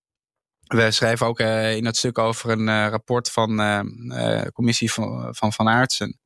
We 0.66 0.90
schrijven 0.90 1.26
ook 1.26 1.40
uh, 1.40 1.76
in 1.76 1.84
dat 1.84 1.96
stuk 1.96 2.18
over 2.18 2.50
een 2.50 2.68
uh, 2.68 2.86
rapport 2.88 3.30
van 3.30 3.56
de 3.56 4.50
commissie 4.52 4.92
van 4.92 5.34
Van, 5.34 5.52
van 5.52 5.68
Aartsen. 5.68 6.18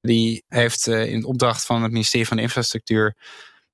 Die 0.00 0.44
heeft 0.48 0.86
in 0.86 1.24
opdracht 1.24 1.66
van 1.66 1.82
het 1.82 1.92
ministerie 1.92 2.26
van 2.26 2.38
Infrastructuur 2.38 3.16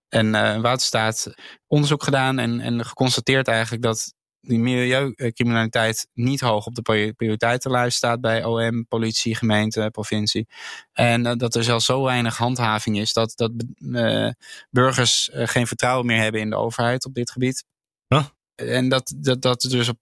en 0.09 0.31
Waterstaat 0.63 1.35
onderzoek 1.67 2.03
gedaan 2.03 2.39
en, 2.39 2.61
en 2.61 2.85
geconstateerd 2.85 3.49
eigenlijk 3.49 3.83
dat 3.83 4.15
die 4.47 4.59
milieucriminaliteit 4.59 6.09
niet 6.13 6.41
hoog 6.41 6.67
op 6.67 6.75
de 6.75 7.13
prioriteitenlijst 7.17 7.97
staat 7.97 8.21
bij 8.21 8.45
OM, 8.45 8.87
politie, 8.87 9.35
gemeente, 9.35 9.89
provincie. 9.93 10.49
En 10.93 11.27
uh, 11.27 11.33
dat 11.37 11.55
er 11.55 11.65
zelfs 11.65 11.85
zo 11.85 12.03
weinig 12.03 12.37
handhaving 12.37 12.99
is 12.99 13.13
dat, 13.13 13.33
dat 13.37 13.53
uh, 13.79 14.31
burgers 14.71 15.31
uh, 15.35 15.47
geen 15.47 15.67
vertrouwen 15.67 16.07
meer 16.07 16.23
hebben 16.23 16.41
in 16.41 16.51
de 16.51 16.57
overheid 16.57 17.05
op 17.05 17.15
dit 17.15 17.31
gebied. 17.31 17.65
Huh? 18.09 18.25
En 18.55 18.89
dat, 18.89 19.15
dat, 19.17 19.43
dat 19.43 19.63
er 19.63 19.71
dus 19.71 19.89
op, 19.89 19.99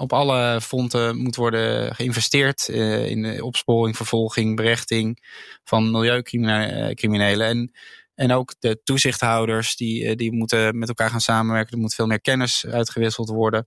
op 0.00 0.12
alle 0.12 0.60
fronten 0.60 1.16
moet 1.16 1.36
worden 1.36 1.94
geïnvesteerd 1.94 2.68
in 2.68 3.22
de 3.22 3.44
opsporing, 3.44 3.96
vervolging, 3.96 4.56
berechting 4.56 5.24
van 5.64 5.90
milieucriminelen. 5.90 7.46
En 7.46 7.72
en 8.16 8.32
ook 8.32 8.54
de 8.58 8.80
toezichthouders, 8.84 9.76
die, 9.76 10.06
eh, 10.06 10.16
die 10.16 10.32
moeten 10.32 10.78
met 10.78 10.88
elkaar 10.88 11.10
gaan 11.10 11.20
samenwerken. 11.20 11.72
Er 11.72 11.78
moet 11.78 11.94
veel 11.94 12.06
meer 12.06 12.20
kennis 12.20 12.66
uitgewisseld 12.66 13.28
worden. 13.28 13.66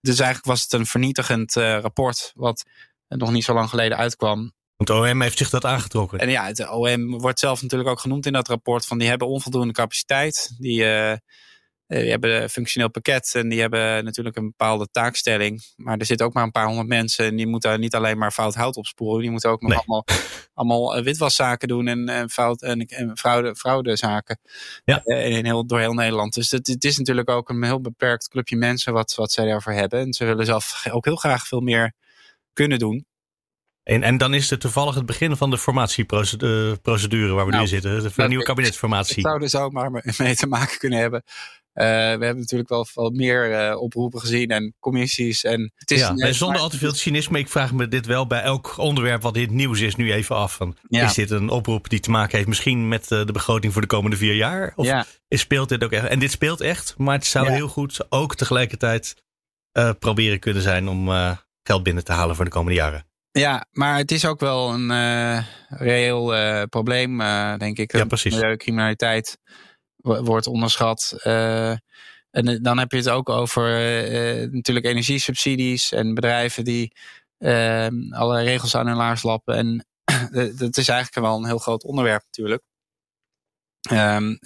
Dus 0.00 0.18
eigenlijk 0.18 0.46
was 0.46 0.62
het 0.62 0.72
een 0.72 0.86
vernietigend 0.86 1.56
uh, 1.56 1.78
rapport, 1.78 2.32
wat 2.34 2.64
nog 3.08 3.30
niet 3.30 3.44
zo 3.44 3.54
lang 3.54 3.68
geleden 3.68 3.98
uitkwam. 3.98 4.52
Het 4.76 4.90
OM 4.90 5.20
heeft 5.20 5.38
zich 5.38 5.50
dat 5.50 5.64
aangetrokken. 5.64 6.18
En 6.18 6.30
ja, 6.30 6.46
het 6.46 6.68
OM 6.70 7.18
wordt 7.18 7.38
zelf 7.38 7.62
natuurlijk 7.62 7.90
ook 7.90 8.00
genoemd 8.00 8.26
in 8.26 8.32
dat 8.32 8.48
rapport. 8.48 8.86
Van 8.86 8.98
die 8.98 9.08
hebben 9.08 9.28
onvoldoende 9.28 9.72
capaciteit. 9.72 10.54
Die, 10.58 10.80
uh, 10.80 11.12
die 11.86 12.10
hebben 12.10 12.42
een 12.42 12.48
functioneel 12.48 12.90
pakket 12.90 13.34
en 13.34 13.48
die 13.48 13.60
hebben 13.60 14.04
natuurlijk 14.04 14.36
een 14.36 14.46
bepaalde 14.46 14.88
taakstelling. 14.90 15.62
Maar 15.76 15.98
er 15.98 16.06
zitten 16.06 16.26
ook 16.26 16.32
maar 16.32 16.42
een 16.42 16.50
paar 16.50 16.66
honderd 16.66 16.88
mensen 16.88 17.24
en 17.24 17.36
die 17.36 17.46
moeten 17.46 17.80
niet 17.80 17.94
alleen 17.94 18.18
maar 18.18 18.30
fout 18.30 18.54
hout 18.54 18.76
opsporen. 18.76 19.20
Die 19.20 19.30
moeten 19.30 19.50
ook 19.50 19.60
nog 19.60 19.72
allemaal, 19.72 20.04
allemaal 20.54 21.02
witwaszaken 21.02 21.68
doen 21.68 21.88
en, 21.88 22.08
en, 22.08 22.30
fout, 22.30 22.62
en, 22.62 22.80
en 22.80 23.16
fraude, 23.18 23.56
fraudezaken 23.56 24.38
ja. 24.84 25.04
in 25.04 25.44
heel, 25.44 25.66
door 25.66 25.80
heel 25.80 25.94
Nederland. 25.94 26.34
Dus 26.34 26.50
het, 26.50 26.66
het 26.66 26.84
is 26.84 26.98
natuurlijk 26.98 27.30
ook 27.30 27.48
een 27.48 27.64
heel 27.64 27.80
beperkt 27.80 28.28
clubje 28.28 28.56
mensen 28.56 28.92
wat, 28.92 29.14
wat 29.14 29.32
zij 29.32 29.46
daarvoor 29.46 29.72
hebben. 29.72 30.00
En 30.00 30.12
ze 30.12 30.24
willen 30.24 30.46
zelf 30.46 30.86
ook 30.90 31.04
heel 31.04 31.16
graag 31.16 31.46
veel 31.46 31.60
meer 31.60 31.92
kunnen 32.52 32.78
doen. 32.78 33.06
En, 33.82 34.02
en 34.02 34.18
dan 34.18 34.34
is 34.34 34.50
het 34.50 34.60
toevallig 34.60 34.94
het 34.94 35.06
begin 35.06 35.36
van 35.36 35.50
de 35.50 35.58
formatieprocedure 35.58 37.32
waar 37.32 37.44
we 37.44 37.50
nou, 37.50 37.62
nu 37.62 37.68
zitten. 37.68 38.02
De 38.02 38.10
nou, 38.16 38.28
nieuwe 38.28 38.44
kabinetsformatie. 38.44 39.14
Het 39.14 39.24
zou 39.24 39.42
er 39.42 39.48
zomaar 39.48 39.90
mee 40.18 40.34
te 40.34 40.46
maken 40.46 40.78
kunnen 40.78 40.98
hebben. 40.98 41.22
Uh, 41.76 41.84
we 41.84 42.24
hebben 42.24 42.38
natuurlijk 42.38 42.68
wel, 42.68 42.86
wel 42.94 43.10
meer 43.10 43.70
uh, 43.70 43.80
oproepen 43.80 44.20
gezien 44.20 44.48
en 44.48 44.74
commissies. 44.80 45.44
En 45.44 45.72
het 45.74 45.90
is 45.90 45.98
ja, 45.98 46.32
zonder 46.32 46.60
al 46.60 46.68
te 46.68 46.78
veel 46.78 46.94
cynisme, 46.94 47.38
ik 47.38 47.48
vraag 47.48 47.72
me 47.72 47.88
dit 47.88 48.06
wel 48.06 48.26
bij 48.26 48.42
elk 48.42 48.78
onderwerp 48.78 49.22
wat 49.22 49.34
dit 49.34 49.50
nieuws 49.50 49.80
is 49.80 49.96
nu 49.96 50.12
even 50.12 50.36
af. 50.36 50.54
Van, 50.54 50.76
ja. 50.88 51.04
Is 51.04 51.14
dit 51.14 51.30
een 51.30 51.48
oproep 51.48 51.88
die 51.88 52.00
te 52.00 52.10
maken 52.10 52.36
heeft 52.36 52.48
misschien 52.48 52.88
met 52.88 53.10
uh, 53.10 53.24
de 53.24 53.32
begroting 53.32 53.72
voor 53.72 53.82
de 53.82 53.88
komende 53.88 54.16
vier 54.16 54.34
jaar? 54.34 54.72
Of 54.76 54.86
ja. 54.86 55.04
speelt 55.28 55.68
dit 55.68 55.84
ook 55.84 55.92
echt? 55.92 56.06
En 56.06 56.18
dit 56.18 56.30
speelt 56.30 56.60
echt, 56.60 56.94
maar 56.98 57.14
het 57.14 57.26
zou 57.26 57.50
heel 57.50 57.68
goed 57.68 58.06
ook 58.08 58.34
tegelijkertijd 58.34 59.24
proberen 59.98 60.38
kunnen 60.38 60.62
zijn 60.62 60.88
om 60.88 61.10
geld 61.62 61.82
binnen 61.82 62.04
te 62.04 62.12
halen 62.12 62.36
voor 62.36 62.44
de 62.44 62.50
komende 62.50 62.78
jaren. 62.78 63.06
Ja, 63.30 63.66
maar 63.70 63.96
het 63.96 64.10
is 64.10 64.24
ook 64.24 64.40
wel 64.40 64.72
een 64.72 64.90
uh, 64.90 65.42
reëel 65.68 66.36
uh, 66.36 66.62
probleem, 66.62 67.20
uh, 67.20 67.56
denk 67.56 67.78
ik. 67.78 67.92
Ja, 67.92 68.04
precies. 68.04 68.34
Milieucriminaliteit 68.34 69.38
wordt 70.06 70.46
onderschat. 70.46 71.16
en 72.30 72.58
dan 72.62 72.78
heb 72.78 72.90
je 72.90 72.96
het 72.96 73.08
ook 73.08 73.28
over 73.28 73.62
natuurlijk 74.50 74.86
energiesubsidies 74.86 75.92
en 75.92 76.14
bedrijven 76.14 76.64
die 76.64 76.92
alle 78.10 78.42
regels 78.42 78.74
aan 78.74 78.86
hun 78.86 78.96
laars 78.96 79.22
lappen. 79.22 79.54
En 79.56 79.86
dat 80.58 80.76
is 80.76 80.88
eigenlijk 80.88 81.26
wel 81.26 81.36
een 81.36 81.46
heel 81.46 81.58
groot 81.58 81.84
onderwerp 81.84 82.22
natuurlijk. 82.24 82.62
Um, 83.90 84.38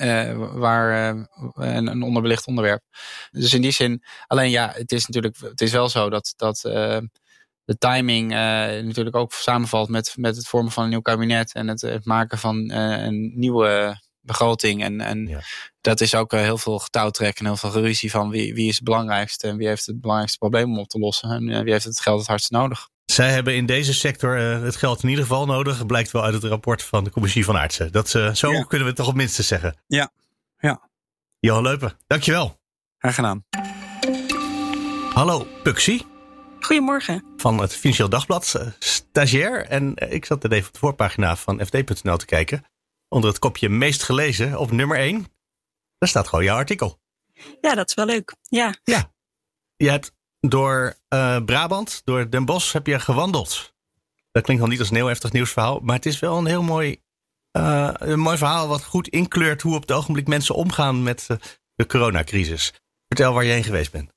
waar 0.58 1.16
een, 1.54 1.86
een 1.86 2.02
onderbelicht 2.02 2.46
onderwerp. 2.46 2.82
Dus 3.30 3.54
in 3.54 3.62
die 3.62 3.70
zin, 3.70 4.04
alleen 4.26 4.50
ja, 4.50 4.72
het 4.74 4.92
is 4.92 5.06
natuurlijk, 5.06 5.36
het 5.40 5.60
is 5.60 5.72
wel 5.72 5.88
zo 5.88 6.10
dat, 6.10 6.32
dat 6.36 6.60
de 7.64 7.78
timing 7.78 8.30
natuurlijk 8.30 9.16
ook 9.16 9.32
samenvalt 9.32 9.88
met, 9.88 10.12
met 10.16 10.36
het 10.36 10.48
vormen 10.48 10.72
van 10.72 10.82
een 10.82 10.90
nieuw 10.90 11.00
kabinet 11.00 11.54
en 11.54 11.68
het, 11.68 11.80
het 11.80 12.04
maken 12.04 12.38
van 12.38 12.70
een 12.70 13.32
nieuwe 13.34 14.00
begroting. 14.20 14.82
En, 14.82 15.00
en 15.00 15.26
ja. 15.26 15.40
dat 15.80 16.00
is 16.00 16.14
ook 16.14 16.32
uh, 16.32 16.40
heel 16.40 16.58
veel 16.58 16.78
getouwtrek 16.78 17.38
en 17.38 17.44
heel 17.44 17.56
veel 17.56 17.70
geruzie 17.70 18.10
van 18.10 18.30
wie, 18.30 18.54
wie 18.54 18.68
is 18.68 18.74
het 18.74 18.84
belangrijkste 18.84 19.48
en 19.48 19.56
wie 19.56 19.66
heeft 19.66 19.86
het 19.86 20.00
belangrijkste 20.00 20.38
probleem 20.38 20.70
om 20.72 20.78
op 20.78 20.88
te 20.88 20.98
lossen 20.98 21.30
en 21.30 21.64
wie 21.64 21.72
heeft 21.72 21.84
het 21.84 22.00
geld 22.00 22.18
het 22.18 22.28
hardst 22.28 22.50
nodig. 22.50 22.88
Zij 23.04 23.30
hebben 23.30 23.54
in 23.54 23.66
deze 23.66 23.94
sector 23.94 24.36
het 24.36 24.76
geld 24.76 25.02
in 25.02 25.08
ieder 25.08 25.24
geval 25.24 25.46
nodig. 25.46 25.86
Blijkt 25.86 26.10
wel 26.10 26.24
uit 26.24 26.34
het 26.34 26.44
rapport 26.44 26.82
van 26.82 27.04
de 27.04 27.10
commissie 27.10 27.44
van 27.44 27.56
artsen. 27.56 27.92
Dat, 27.92 28.08
zo 28.08 28.52
ja. 28.52 28.62
kunnen 28.62 28.68
we 28.68 28.84
het 28.84 28.96
toch 28.96 29.08
op 29.08 29.14
minstens 29.14 29.46
zeggen. 29.46 29.76
Ja, 29.86 30.12
ja. 30.58 30.88
Johan 31.38 31.62
Leupen, 31.62 31.98
dankjewel. 32.06 32.60
Graag 32.98 33.14
gedaan. 33.14 33.44
Hallo, 35.14 35.46
Puxie. 35.62 36.06
Goedemorgen. 36.60 37.24
Van 37.36 37.60
het 37.60 37.76
Financieel 37.76 38.08
Dagblad, 38.08 38.74
stagiair. 38.78 39.66
En 39.66 39.92
ik 39.96 40.24
zat 40.24 40.44
er 40.44 40.52
even 40.52 40.66
op 40.66 40.72
de 40.72 40.78
voorpagina 40.78 41.36
van 41.36 41.66
fd.nl 41.66 42.16
te 42.16 42.26
kijken. 42.26 42.64
Onder 43.12 43.30
het 43.30 43.38
kopje 43.38 43.68
meest 43.68 44.02
gelezen 44.02 44.58
op 44.58 44.70
nummer 44.70 44.98
1. 44.98 45.26
Daar 45.98 46.08
staat 46.08 46.28
gewoon 46.28 46.44
jouw 46.44 46.56
artikel. 46.56 47.00
Ja, 47.60 47.74
dat 47.74 47.88
is 47.88 47.94
wel 47.94 48.06
leuk. 48.06 48.34
Ja. 48.42 48.74
Ja. 48.82 49.12
Je 49.76 49.90
hebt 49.90 50.12
door 50.40 50.94
uh, 51.08 51.44
Brabant, 51.44 52.02
door 52.04 52.30
Den 52.30 52.44
Bosch, 52.44 52.72
heb 52.72 52.86
je 52.86 53.00
gewandeld. 53.00 53.74
Dat 54.30 54.42
klinkt 54.42 54.62
nog 54.62 54.70
niet 54.70 54.80
als 54.80 54.90
een 54.90 54.96
heel 54.96 55.06
heftig 55.06 55.32
nieuwsverhaal. 55.32 55.80
Maar 55.80 55.96
het 55.96 56.06
is 56.06 56.18
wel 56.18 56.38
een 56.38 56.46
heel 56.46 56.62
mooi, 56.62 57.00
een 57.52 58.20
mooi 58.20 58.36
verhaal 58.36 58.68
wat 58.68 58.84
goed 58.84 59.08
inkleurt 59.08 59.62
hoe 59.62 59.74
op 59.74 59.80
het 59.80 59.92
ogenblik 59.92 60.26
mensen 60.26 60.54
omgaan 60.54 61.02
met 61.02 61.26
de 61.74 61.86
coronacrisis. 61.86 62.72
Vertel 63.08 63.32
waar 63.32 63.44
je 63.44 63.52
heen 63.52 63.64
geweest 63.64 63.92
bent. 63.92 64.12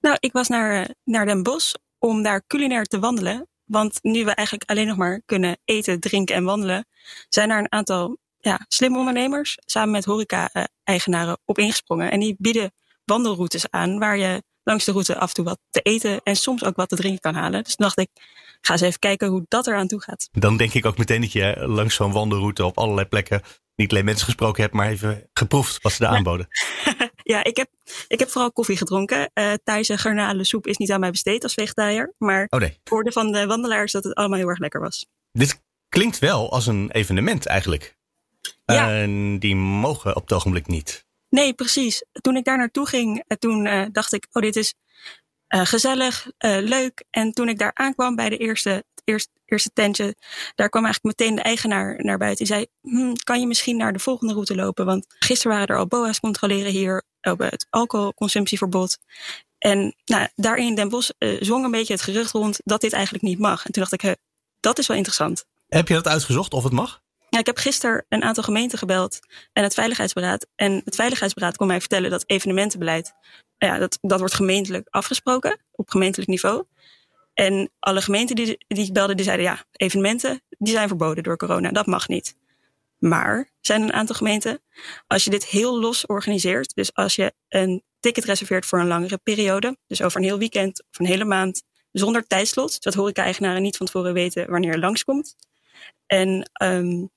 Nou, 0.00 0.16
ik 0.20 0.32
was 0.32 0.48
naar, 0.48 0.94
naar 1.04 1.26
Den 1.26 1.42
Bosch 1.42 1.74
om 1.98 2.22
daar 2.22 2.46
culinair 2.46 2.84
te 2.84 2.98
wandelen. 2.98 3.48
Want 3.64 3.98
nu 4.02 4.24
we 4.24 4.30
eigenlijk 4.30 4.70
alleen 4.70 4.86
nog 4.86 4.96
maar 4.96 5.22
kunnen 5.26 5.58
eten, 5.64 6.00
drinken 6.00 6.34
en 6.34 6.44
wandelen, 6.44 6.86
zijn 7.28 7.50
er 7.50 7.58
een 7.58 7.72
aantal 7.72 8.18
ja, 8.40 8.64
slimme 8.68 8.98
ondernemers 8.98 9.58
samen 9.64 9.90
met 9.90 10.04
horeca-eigenaren 10.04 11.38
op 11.44 11.58
ingesprongen. 11.58 12.10
En 12.10 12.20
die 12.20 12.34
bieden 12.38 12.72
wandelroutes 13.04 13.70
aan 13.70 13.98
waar 13.98 14.18
je 14.18 14.42
langs 14.62 14.84
de 14.84 14.92
route 14.92 15.16
af 15.18 15.28
en 15.28 15.34
toe 15.34 15.44
wat 15.44 15.58
te 15.70 15.80
eten 15.80 16.20
en 16.22 16.36
soms 16.36 16.64
ook 16.64 16.76
wat 16.76 16.88
te 16.88 16.96
drinken 16.96 17.20
kan 17.20 17.34
halen. 17.34 17.64
Dus 17.64 17.76
dacht 17.76 17.98
ik, 17.98 18.08
ga 18.60 18.72
eens 18.72 18.82
even 18.82 18.98
kijken 18.98 19.28
hoe 19.28 19.44
dat 19.48 19.66
eraan 19.66 19.86
toe 19.86 20.02
gaat. 20.02 20.28
Dan 20.32 20.56
denk 20.56 20.74
ik 20.74 20.86
ook 20.86 20.98
meteen 20.98 21.20
dat 21.20 21.32
je 21.32 21.64
langs 21.66 21.94
zo'n 21.94 22.12
wandelroute 22.12 22.64
op 22.64 22.78
allerlei 22.78 23.06
plekken 23.06 23.42
niet 23.76 23.90
alleen 23.90 24.04
mensen 24.04 24.24
gesproken 24.24 24.62
hebt, 24.62 24.74
maar 24.74 24.88
even 24.88 25.28
geproefd 25.32 25.82
wat 25.82 25.92
ze 25.92 26.02
daar 26.02 26.16
aanboden. 26.16 26.48
ja, 27.32 27.44
ik 27.44 27.56
heb, 27.56 27.68
ik 28.08 28.18
heb 28.18 28.30
vooral 28.30 28.52
koffie 28.52 28.76
gedronken. 28.76 29.30
Uh, 29.34 29.52
Thaise 29.64 29.98
garnalensoep 29.98 30.66
is 30.66 30.76
niet 30.76 30.92
aan 30.92 31.00
mij 31.00 31.10
besteed 31.10 31.42
als 31.42 31.54
vegetariër. 31.54 32.14
Maar 32.18 32.46
oh 32.48 32.60
nee. 32.60 32.80
hoorde 32.84 33.12
van 33.12 33.32
de 33.32 33.46
wandelaars 33.46 33.92
dat 33.92 34.04
het 34.04 34.14
allemaal 34.14 34.38
heel 34.38 34.48
erg 34.48 34.58
lekker 34.58 34.80
was. 34.80 35.06
Dit 35.32 35.62
klinkt 35.88 36.18
wel 36.18 36.52
als 36.52 36.66
een 36.66 36.90
evenement 36.90 37.46
eigenlijk. 37.46 37.98
Ja. 38.72 39.02
En 39.02 39.38
die 39.38 39.56
mogen 39.56 40.16
op 40.16 40.22
het 40.22 40.32
ogenblik 40.32 40.66
niet. 40.66 41.06
Nee, 41.28 41.52
precies. 41.52 42.04
Toen 42.12 42.36
ik 42.36 42.44
daar 42.44 42.58
naartoe 42.58 42.86
ging, 42.86 43.24
eh, 43.26 43.36
toen 43.36 43.66
uh, 43.66 43.86
dacht 43.92 44.12
ik, 44.12 44.26
oh 44.32 44.42
dit 44.42 44.56
is 44.56 44.74
uh, 45.54 45.60
gezellig, 45.64 46.26
leuk. 46.38 47.04
En 47.10 47.32
toen 47.32 47.48
ik 47.48 47.58
daar 47.58 47.74
aankwam 47.74 48.16
bij 48.16 48.28
de 48.28 48.36
eerste 48.36 48.84
eerste, 49.10 49.30
eerste 49.46 49.70
tentje, 49.72 50.14
daar 50.54 50.68
kwam 50.68 50.84
eigenlijk 50.84 51.18
meteen 51.18 51.36
de 51.36 51.42
eigenaar 51.42 52.04
naar 52.04 52.18
buiten. 52.18 52.44
Die 52.44 52.54
zei, 52.54 52.66
hm, 52.82 53.14
kan 53.24 53.40
je 53.40 53.46
misschien 53.46 53.76
naar 53.76 53.92
de 53.92 53.98
volgende 53.98 54.32
route 54.32 54.54
lopen? 54.54 54.84
Want 54.84 55.06
gisteren 55.18 55.52
waren 55.52 55.74
er 55.74 55.80
al 55.80 55.86
boa's 55.86 56.20
controleren 56.20 56.72
hier 56.72 57.02
op 57.20 57.38
het 57.38 57.66
alcoholconsumptieverbod. 57.70 58.98
En 59.58 59.94
nou, 60.04 60.28
daar 60.34 60.56
in 60.56 60.74
Den 60.74 60.88
Bosch 60.88 61.10
uh, 61.18 61.42
zwong 61.42 61.64
een 61.64 61.70
beetje 61.70 61.92
het 61.92 62.02
gerucht 62.02 62.30
rond 62.30 62.60
dat 62.64 62.80
dit 62.80 62.92
eigenlijk 62.92 63.24
niet 63.24 63.38
mag. 63.38 63.66
En 63.66 63.72
toen 63.72 63.82
dacht 63.82 64.02
ik, 64.02 64.16
dat 64.60 64.78
is 64.78 64.86
wel 64.86 64.96
interessant. 64.96 65.44
Heb 65.68 65.88
je 65.88 65.94
dat 65.94 66.08
uitgezocht 66.08 66.54
of 66.54 66.64
het 66.64 66.72
mag? 66.72 66.99
Ja, 67.30 67.38
ik 67.38 67.46
heb 67.46 67.56
gisteren 67.56 68.04
een 68.08 68.22
aantal 68.22 68.42
gemeenten 68.42 68.78
gebeld 68.78 69.18
en 69.52 69.62
het 69.62 69.74
Veiligheidsberaad. 69.74 70.46
En 70.56 70.80
het 70.84 70.94
Veiligheidsberaad 70.94 71.56
kon 71.56 71.66
mij 71.66 71.80
vertellen 71.80 72.10
dat 72.10 72.24
evenementenbeleid, 72.26 73.12
ja, 73.58 73.78
dat, 73.78 73.98
dat 74.00 74.18
wordt 74.18 74.34
gemeentelijk 74.34 74.86
afgesproken 74.90 75.60
op 75.70 75.90
gemeentelijk 75.90 76.30
niveau. 76.30 76.64
En 77.34 77.70
alle 77.78 78.02
gemeenten 78.02 78.36
die, 78.36 78.64
die 78.68 78.86
ik 78.86 78.92
belde, 78.92 79.14
die 79.14 79.24
zeiden 79.24 79.46
ja, 79.46 79.64
evenementen 79.72 80.42
die 80.48 80.72
zijn 80.72 80.88
verboden 80.88 81.22
door 81.22 81.36
corona. 81.36 81.70
Dat 81.70 81.86
mag 81.86 82.08
niet. 82.08 82.36
Maar 82.98 83.50
zijn 83.60 83.82
een 83.82 83.92
aantal 83.92 84.16
gemeenten, 84.16 84.60
als 85.06 85.24
je 85.24 85.30
dit 85.30 85.46
heel 85.46 85.80
los 85.80 86.06
organiseert, 86.06 86.74
dus 86.74 86.94
als 86.94 87.14
je 87.14 87.32
een 87.48 87.82
ticket 88.00 88.24
reserveert 88.24 88.66
voor 88.66 88.80
een 88.80 88.86
langere 88.86 89.18
periode, 89.18 89.76
dus 89.86 90.02
over 90.02 90.20
een 90.20 90.26
heel 90.26 90.38
weekend 90.38 90.82
of 90.90 90.98
een 90.98 91.06
hele 91.06 91.24
maand, 91.24 91.62
zonder 91.92 92.26
tijdslot, 92.26 92.72
zodat 92.72 92.94
horeca-eigenaren 92.94 93.62
niet 93.62 93.76
van 93.76 93.86
tevoren 93.86 94.12
weten 94.12 94.50
wanneer 94.50 94.72
je 94.72 94.78
langskomt. 94.78 95.36
En 96.06 96.50
um, 96.62 97.10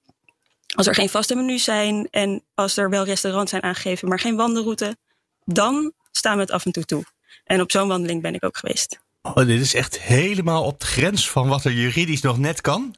als 0.76 0.88
er 0.88 0.96
geen 0.96 1.10
vaste 1.10 1.36
menus 1.36 1.64
zijn 1.64 2.08
en 2.12 2.44
als 2.54 2.78
er 2.78 2.90
wel 2.90 3.04
restaurants 3.04 3.52
zijn 3.52 3.64
aangegeven, 3.64 4.08
maar 4.08 4.20
geen 4.20 4.36
wandelroute, 4.36 4.98
dan 5.46 5.94
staan 6.12 6.36
we 6.36 6.42
het 6.42 6.52
af 6.52 6.66
en 6.66 6.72
toe 6.72 6.84
toe. 6.84 7.04
En 7.44 7.62
op 7.62 7.72
zo'n 7.72 7.88
wandeling 7.88 8.22
ben 8.22 8.34
ik 8.34 8.46
ook 8.46 8.58
geweest. 8.58 9.00
Oh, 9.22 9.36
dit 9.36 9.62
is 9.62 9.74
echt 9.74 10.00
helemaal 10.00 10.64
op 10.64 10.80
de 10.80 10.86
grens 10.86 11.30
van 11.30 11.48
wat 11.48 11.64
er 11.64 11.72
juridisch 11.72 12.22
nog 12.22 12.38
net 12.38 12.62
kan. 12.62 12.96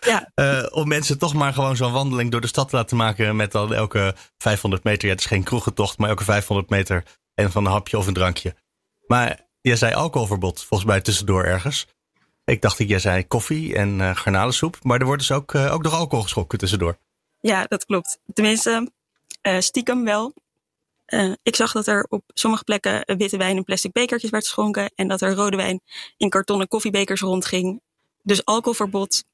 Ja. 0.00 0.32
uh, 0.34 0.66
om 0.80 0.88
mensen 0.88 1.18
toch 1.18 1.34
maar 1.34 1.52
gewoon 1.52 1.76
zo'n 1.76 1.92
wandeling 1.92 2.30
door 2.30 2.40
de 2.40 2.46
stad 2.46 2.68
te 2.68 2.76
laten 2.76 2.96
maken 2.96 3.36
met 3.36 3.52
dan 3.52 3.74
elke 3.74 4.14
500 4.38 4.84
meter. 4.84 5.04
Ja, 5.04 5.10
het 5.10 5.20
is 5.20 5.26
geen 5.26 5.42
kroegentocht, 5.42 5.98
maar 5.98 6.08
elke 6.08 6.24
500 6.24 6.70
meter 6.70 7.04
en 7.34 7.50
van 7.50 7.64
een 7.64 7.72
hapje 7.72 7.98
of 7.98 8.06
een 8.06 8.14
drankje. 8.14 8.54
Maar 9.06 9.48
jij 9.60 9.76
zei 9.76 9.94
alcoholverbod, 9.94 10.64
volgens 10.64 10.90
mij 10.90 11.00
tussendoor 11.00 11.44
ergens. 11.44 11.86
Ik 12.50 12.62
dacht 12.62 12.78
dat 12.78 12.88
jij 12.88 12.98
zei 12.98 13.26
koffie 13.26 13.74
en 13.74 13.98
uh, 13.98 14.16
garnalensoep, 14.16 14.78
maar 14.82 15.00
er 15.00 15.06
wordt 15.06 15.20
dus 15.20 15.32
ook, 15.32 15.52
uh, 15.52 15.72
ook 15.74 15.82
nog 15.82 15.94
alcohol 15.94 16.22
geschrokken 16.22 16.58
tussendoor. 16.58 16.98
Ja, 17.40 17.64
dat 17.64 17.84
klopt. 17.84 18.18
Tenminste, 18.34 18.90
stiekem 19.58 20.04
wel. 20.04 20.34
Ik 21.42 21.56
zag 21.56 21.72
dat 21.72 21.86
er 21.86 22.06
op 22.08 22.22
sommige 22.34 22.64
plekken 22.64 23.16
witte 23.16 23.36
wijn 23.36 23.56
in 23.56 23.64
plastic 23.64 23.92
bekertjes 23.92 24.30
werd 24.30 24.44
geschonken. 24.44 24.92
En 24.94 25.08
dat 25.08 25.20
er 25.20 25.34
rode 25.34 25.56
wijn 25.56 25.80
in 26.16 26.28
kartonnen 26.28 26.68
koffiebekers 26.68 27.20
rondging. 27.20 27.80
Dus 28.22 28.44
alcoholverbod. 28.44 29.24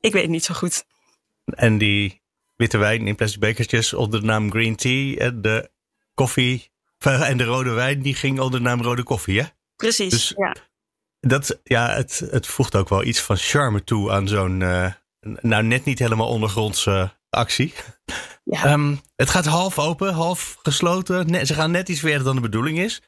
Ik 0.00 0.12
weet 0.12 0.22
het 0.22 0.30
niet 0.30 0.44
zo 0.44 0.54
goed. 0.54 0.84
En 1.44 1.78
die 1.78 2.22
witte 2.56 2.78
wijn 2.78 3.06
in 3.06 3.14
plastic 3.14 3.40
bekertjes 3.40 3.94
onder 3.94 4.20
de 4.20 4.26
naam 4.26 4.50
green 4.50 4.76
tea. 4.76 5.16
En 5.16 5.42
de 5.42 5.70
koffie 6.14 6.70
en 6.98 7.36
de 7.36 7.44
rode 7.44 7.70
wijn 7.70 8.02
die 8.02 8.14
ging 8.14 8.40
onder 8.40 8.60
de 8.60 8.66
naam 8.66 8.82
rode 8.82 9.02
koffie, 9.02 9.40
hè? 9.40 9.46
Precies, 9.76 10.10
dus 10.10 10.32
ja. 10.36 10.56
Dat, 11.26 11.60
ja, 11.62 11.90
het, 11.94 12.22
het 12.30 12.46
voegt 12.46 12.76
ook 12.76 12.88
wel 12.88 13.04
iets 13.04 13.20
van 13.20 13.36
charme 13.36 13.84
toe 13.84 14.10
aan 14.10 14.28
zo'n... 14.28 14.60
Uh, 14.60 14.92
nou, 15.40 15.62
net 15.62 15.84
niet 15.84 15.98
helemaal 15.98 16.28
ondergrondse 16.28 17.16
actie. 17.30 17.74
Ja. 18.44 18.64
Ehm, 18.64 18.96
het 19.16 19.30
gaat 19.30 19.44
half 19.44 19.78
open, 19.78 20.12
half 20.12 20.56
gesloten. 20.62 21.46
Ze 21.46 21.54
gaan 21.54 21.70
net 21.70 21.88
iets 21.88 22.00
verder 22.00 22.24
dan 22.24 22.34
de 22.34 22.40
bedoeling 22.40 22.78
is. 22.78 23.02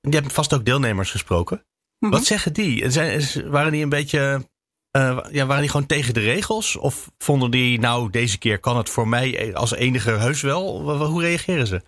Je 0.00 0.10
hebt 0.16 0.32
vast 0.32 0.54
ook 0.54 0.64
deelnemers 0.64 1.10
gesproken. 1.10 1.66
Mhm. 1.98 2.12
Wat 2.12 2.24
zeggen 2.24 2.52
die? 2.52 2.90
Zijn, 2.90 3.22
waren 3.50 3.72
die 3.72 3.82
een 3.82 3.88
beetje. 3.88 4.48
eh, 4.90 5.18
ja, 5.30 5.46
waren 5.46 5.62
die 5.62 5.70
gewoon 5.70 5.86
tegen 5.86 6.14
de 6.14 6.20
regels? 6.20 6.76
Of 6.76 7.10
vonden 7.18 7.50
die, 7.50 7.78
nou, 7.78 8.10
deze 8.10 8.38
keer 8.38 8.58
kan 8.58 8.76
het 8.76 8.90
voor 8.90 9.08
mij 9.08 9.54
als 9.54 9.72
enige 9.74 10.10
heus 10.10 10.40
wel? 10.40 10.80
Hoe 11.06 11.22
reageren 11.22 11.66
ze? 11.66 11.82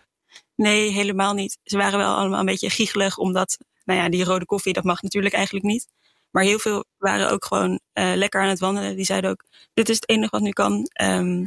Nee, 0.56 0.90
helemaal 0.90 1.35
niet. 1.35 1.58
Ze 1.62 1.76
waren 1.76 1.99
wel 1.99 2.16
allemaal 2.16 2.40
een 2.40 2.47
beetje 2.47 2.70
giechelig, 2.70 3.18
omdat, 3.18 3.58
nou 3.88 4.00
ja, 4.00 4.09
die 4.09 4.25
rode 4.25 4.45
koffie, 4.45 4.73
dat 4.73 4.85
mag 4.85 5.02
natuurlijk 5.02 5.35
eigenlijk 5.35 5.64
niet. 5.64 5.87
Maar 6.30 6.42
heel 6.42 6.59
veel 6.59 6.85
waren 6.99 7.30
ook 7.30 7.45
gewoon 7.45 7.80
eh, 7.92 8.12
lekker 8.14 8.40
aan 8.40 8.49
het 8.49 8.59
wandelen. 8.59 8.97
Die 8.97 9.04
zeiden 9.04 9.30
ook, 9.30 9.45
dit 9.75 9.88
is 9.88 9.95
het 9.95 10.09
enige 10.09 10.30
wat 10.30 10.40
nu 10.40 10.50
kan. 10.50 10.88
Ehm, 10.92 11.47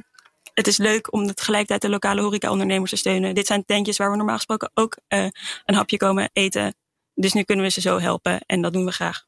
het 0.54 0.68
is 0.68 0.78
leuk 0.78 1.14
om 1.14 1.34
tegelijkertijd 1.34 1.82
de 1.82 1.90
lokale 1.90 2.22
horeca-ondernemers 2.22 2.90
te 2.90 2.96
steunen. 2.96 3.36
Dit 3.36 3.48
zijn 3.48 3.66
tentjes 3.66 3.98
waar 3.98 4.12
we 4.12 4.18
normaal 4.18 4.36
gesproken 4.36 4.72
ook 4.74 4.98
eh, 5.08 5.28
een 5.66 5.76
hapje 5.76 5.98
komen 5.98 6.30
eten. 6.34 6.76
Dus 7.14 7.34
nu 7.34 7.44
kunnen 7.44 7.66
we 7.66 7.72
ze 7.72 7.82
zo 7.82 8.00
helpen 8.00 8.40
en 8.46 8.62
dat 8.62 8.74
doen 8.74 8.86
we 8.86 8.92
graag. 8.92 9.26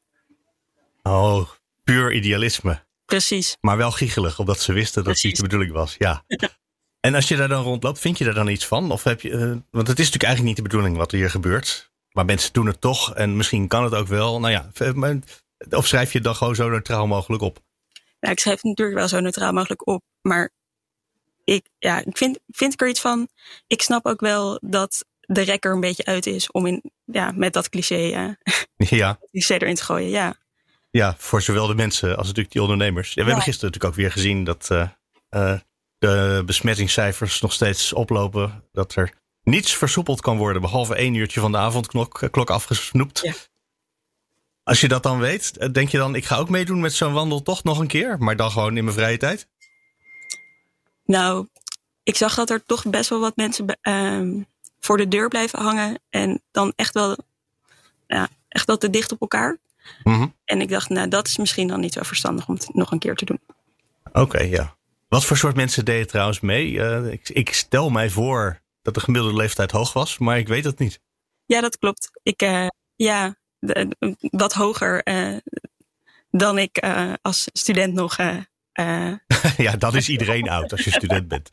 Oh, 1.02 1.48
puur 1.84 2.12
idealisme. 2.12 2.84
Precies. 3.04 3.56
Maar 3.60 3.76
wel 3.76 3.90
giechelig, 3.90 4.38
omdat 4.38 4.60
ze 4.60 4.72
wisten 4.72 5.04
dat 5.04 5.14
het 5.14 5.24
niet 5.24 5.36
de 5.36 5.42
bedoeling 5.42 5.72
was. 5.72 5.96
Ja. 5.98 6.24
En 7.00 7.14
als 7.14 7.28
je 7.28 7.36
daar 7.36 7.48
dan 7.48 7.62
rondloopt, 7.62 7.98
vind 7.98 8.18
je 8.18 8.24
daar 8.24 8.34
dan 8.34 8.48
iets 8.48 8.66
van? 8.66 8.90
Of 8.90 9.04
heb 9.04 9.20
je, 9.20 9.30
eh, 9.30 9.38
want 9.70 9.88
het 9.88 9.98
is 9.98 10.04
natuurlijk 10.04 10.22
eigenlijk 10.22 10.44
niet 10.44 10.56
de 10.56 10.62
bedoeling 10.62 10.96
wat 10.96 11.10
hier 11.10 11.30
gebeurt. 11.30 11.92
Maar 12.14 12.24
mensen 12.24 12.52
doen 12.52 12.66
het 12.66 12.80
toch 12.80 13.14
en 13.14 13.36
misschien 13.36 13.68
kan 13.68 13.84
het 13.84 13.94
ook 13.94 14.06
wel. 14.06 14.40
Nou 14.40 14.52
ja, 14.52 14.70
of 15.70 15.86
schrijf 15.86 16.08
je 16.08 16.18
het 16.18 16.26
dan 16.26 16.34
gewoon 16.34 16.54
zo 16.54 16.68
neutraal 16.68 17.06
mogelijk 17.06 17.42
op? 17.42 17.58
Nou, 18.20 18.32
ik 18.32 18.40
schrijf 18.40 18.56
het 18.56 18.64
natuurlijk 18.64 18.98
wel 18.98 19.08
zo 19.08 19.20
neutraal 19.20 19.52
mogelijk 19.52 19.86
op. 19.86 20.02
Maar 20.20 20.50
ik, 21.44 21.68
ja, 21.78 22.04
ik 22.04 22.16
vind, 22.16 22.38
vind 22.48 22.72
ik 22.72 22.80
er 22.80 22.88
iets 22.88 23.00
van. 23.00 23.28
Ik 23.66 23.82
snap 23.82 24.06
ook 24.06 24.20
wel 24.20 24.58
dat 24.62 25.04
de 25.20 25.42
rekker 25.42 25.72
een 25.72 25.80
beetje 25.80 26.04
uit 26.04 26.26
is 26.26 26.50
om 26.50 26.66
in, 26.66 26.82
ja, 27.04 27.32
met 27.34 27.52
dat 27.52 27.68
cliché, 27.68 28.10
eh, 28.10 28.54
Ja, 28.98 29.18
cliché 29.30 29.54
erin 29.54 29.74
te 29.74 29.84
gooien. 29.84 30.10
Ja, 30.10 30.36
ja, 30.90 31.14
voor 31.18 31.42
zowel 31.42 31.66
de 31.66 31.74
mensen 31.74 32.16
als 32.16 32.26
natuurlijk 32.26 32.52
die 32.52 32.62
ondernemers. 32.62 33.08
Ja, 33.08 33.22
we 33.22 33.26
hebben 33.26 33.44
gisteren 33.44 33.70
natuurlijk 33.70 33.94
ook 33.94 34.00
weer 34.00 34.12
gezien 34.12 34.44
dat 34.44 34.70
eh, 34.70 34.88
eh, 35.28 35.60
de 35.98 36.42
besmettingscijfers 36.46 37.40
nog 37.40 37.52
steeds 37.52 37.92
oplopen. 37.92 38.64
Dat 38.72 38.94
er 38.94 39.12
niets 39.44 39.76
versoepeld 39.76 40.20
kan 40.20 40.36
worden, 40.36 40.62
behalve 40.62 40.94
één 40.94 41.14
uurtje 41.14 41.40
van 41.40 41.52
de 41.52 41.58
avondklok 41.58 42.22
eh, 42.22 42.30
klok 42.30 42.50
afgesnoept. 42.50 43.20
Ja. 43.22 43.34
Als 44.62 44.80
je 44.80 44.88
dat 44.88 45.02
dan 45.02 45.18
weet, 45.18 45.56
eh, 45.56 45.72
denk 45.72 45.88
je 45.88 45.98
dan, 45.98 46.14
ik 46.14 46.24
ga 46.24 46.36
ook 46.36 46.48
meedoen 46.48 46.80
met 46.80 46.92
zo'n 46.92 47.12
wandeltocht 47.12 47.64
nog 47.64 47.78
een 47.78 47.86
keer, 47.86 48.18
maar 48.18 48.36
dan 48.36 48.50
gewoon 48.50 48.76
in 48.76 48.84
mijn 48.84 48.96
vrije 48.96 49.16
tijd? 49.16 49.48
nou, 51.04 51.46
ik 52.02 52.16
zag 52.16 52.34
dat 52.34 52.50
er 52.50 52.64
toch 52.66 52.84
best 52.84 53.10
wel 53.10 53.20
wat 53.20 53.36
mensen 53.36 53.78
ehm, 53.80 54.42
voor 54.80 54.96
de 54.96 55.08
deur 55.08 55.28
blijven 55.28 55.62
hangen. 55.62 55.98
En 56.10 56.42
dan 56.50 56.72
echt 56.76 56.94
wel, 56.94 57.16
ja, 58.06 58.28
echt 58.48 58.66
wel 58.66 58.76
te 58.76 58.90
dicht 58.90 59.12
op 59.12 59.20
elkaar. 59.20 59.58
Mhm. 60.04 60.26
En 60.44 60.60
ik 60.60 60.68
dacht, 60.68 60.88
nou, 60.88 61.08
dat 61.08 61.26
is 61.26 61.36
misschien 61.36 61.68
dan 61.68 61.80
niet 61.80 61.92
zo 61.92 62.02
verstandig 62.02 62.48
om 62.48 62.54
het 62.54 62.74
nog 62.74 62.90
een 62.90 62.98
keer 62.98 63.14
te 63.14 63.24
doen. 63.24 63.40
Oké, 64.12 64.42
ja. 64.42 64.76
Wat 65.08 65.24
voor 65.24 65.36
soort 65.36 65.56
mensen 65.56 65.84
deden 65.84 66.06
trouwens 66.06 66.40
mee? 66.40 66.80
Eh, 66.80 67.12
ik, 67.12 67.28
ik 67.28 67.54
stel 67.54 67.90
mij 67.90 68.10
voor 68.10 68.60
dat 68.84 68.94
de 68.94 69.00
gemiddelde 69.00 69.36
leeftijd 69.36 69.70
hoog 69.70 69.92
was, 69.92 70.18
maar 70.18 70.38
ik 70.38 70.48
weet 70.48 70.64
het 70.64 70.78
niet. 70.78 71.00
Ja, 71.46 71.60
dat 71.60 71.78
klopt. 71.78 72.10
Ik, 72.22 72.42
eh, 72.42 72.66
ja, 72.96 73.36
wat 74.18 74.52
hoger 74.52 75.02
eh, 75.02 75.36
dan 76.30 76.58
ik 76.58 76.76
eh, 76.76 77.12
als 77.22 77.48
student 77.52 77.94
nog. 77.94 78.16
ja, 79.56 79.76
dan 79.78 79.96
is 79.96 80.08
iedereen 80.08 80.48
oud 80.48 80.72
als 80.72 80.84
je 80.84 80.90
student 80.90 81.28
bent. 81.28 81.50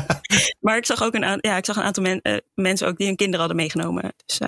maar 0.60 0.76
ik 0.76 0.86
zag 0.86 1.02
ook 1.02 1.14
een, 1.14 1.38
ja, 1.40 1.56
ik 1.56 1.64
zag 1.64 1.76
een 1.76 1.82
aantal 1.82 2.02
men- 2.02 2.42
mensen 2.54 2.86
ook 2.88 2.96
die 2.96 3.06
hun 3.06 3.16
kinderen 3.16 3.40
hadden 3.40 3.56
meegenomen. 3.56 4.12
Dus 4.26 4.38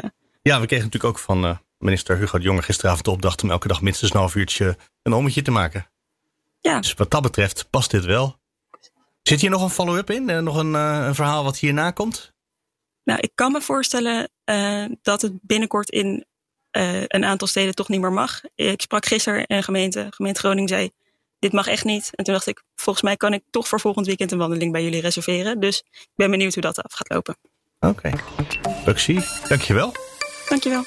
Ja, 0.42 0.60
we 0.60 0.66
kregen 0.66 0.84
natuurlijk 0.84 1.04
ook 1.14 1.18
van 1.18 1.60
minister 1.78 2.16
Hugo 2.16 2.38
de 2.38 2.44
Jonge 2.44 2.62
gisteravond 2.62 3.04
de 3.04 3.10
opdracht 3.10 3.42
om 3.42 3.50
elke 3.50 3.68
dag 3.68 3.82
minstens 3.82 4.10
een 4.12 4.18
half 4.18 4.34
uurtje 4.34 4.76
een 5.02 5.12
ommetje 5.12 5.42
te 5.42 5.50
maken. 5.50 5.90
ja, 6.60 6.80
Dus 6.80 6.94
wat 6.94 7.10
dat 7.10 7.22
betreft 7.22 7.70
past 7.70 7.90
dit 7.90 8.04
wel. 8.04 8.38
Zit 9.28 9.40
hier 9.40 9.50
nog 9.50 9.62
een 9.62 9.70
follow-up 9.70 10.10
in? 10.10 10.28
Eh, 10.28 10.38
nog 10.38 10.56
een, 10.56 10.74
eh, 10.74 11.04
een 11.06 11.14
verhaal 11.14 11.44
wat 11.44 11.58
hierna 11.58 11.90
komt? 11.90 12.32
nou, 13.08 13.20
ik 13.20 13.30
kan 13.34 13.52
me 13.52 13.60
voorstellen 13.60 14.30
eh, 14.44 14.84
dat 15.02 15.22
het 15.22 15.32
binnenkort 15.42 15.90
in 15.90 16.24
eh, 16.70 17.02
een 17.06 17.24
aantal 17.24 17.48
steden 17.48 17.74
toch 17.74 17.88
niet 17.88 18.00
meer 18.00 18.12
mag. 18.12 18.40
Ik 18.54 18.80
sprak 18.80 19.06
gisteren 19.06 19.44
een 19.46 19.62
gemeente, 19.62 20.06
gemeente 20.10 20.40
Groningen 20.40 20.68
zei, 20.68 20.90
dit 21.38 21.52
mag 21.52 21.66
echt 21.66 21.84
niet. 21.84 22.10
En 22.14 22.24
toen 22.24 22.34
dacht 22.34 22.46
ik, 22.46 22.62
volgens 22.74 23.04
mij 23.04 23.16
kan 23.16 23.32
ik 23.32 23.42
toch 23.50 23.68
voor 23.68 23.80
volgend 23.80 24.06
weekend 24.06 24.32
een 24.32 24.38
wandeling 24.38 24.72
bij 24.72 24.82
jullie 24.82 25.00
reserveren. 25.00 25.60
Dus 25.60 25.78
ik 25.92 26.08
ben 26.14 26.30
benieuwd 26.30 26.54
hoe 26.54 26.62
dat 26.62 26.82
af 26.82 26.92
gaat 26.92 27.08
lopen. 27.08 27.36
Oké. 27.80 28.10
Buxy, 28.84 29.20
dankjewel. 29.48 29.92
Dankjewel. 30.48 30.84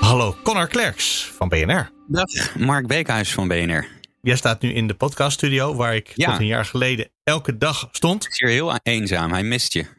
Hallo, 0.00 0.36
Connor 0.42 0.68
Klerks 0.68 1.32
van 1.36 1.48
BNR. 1.48 1.90
Dag, 2.06 2.56
Mark 2.56 2.86
Beekhuis 2.86 3.32
van 3.32 3.48
BNR. 3.48 3.97
Jij 4.22 4.36
staat 4.36 4.62
nu 4.62 4.72
in 4.72 4.86
de 4.86 4.94
podcaststudio 4.94 5.74
waar 5.74 5.94
ik 5.94 6.12
Ja. 6.14 6.30
tot 6.30 6.40
een 6.40 6.46
jaar 6.46 6.64
geleden 6.64 7.10
elke 7.24 7.58
dag 7.58 7.88
stond. 7.92 8.24
Ik 8.24 8.30
is 8.30 8.38
hier 8.38 8.48
heel 8.48 8.78
eenzaam, 8.82 9.32
hij 9.32 9.42
mist 9.42 9.72
je. 9.72 9.96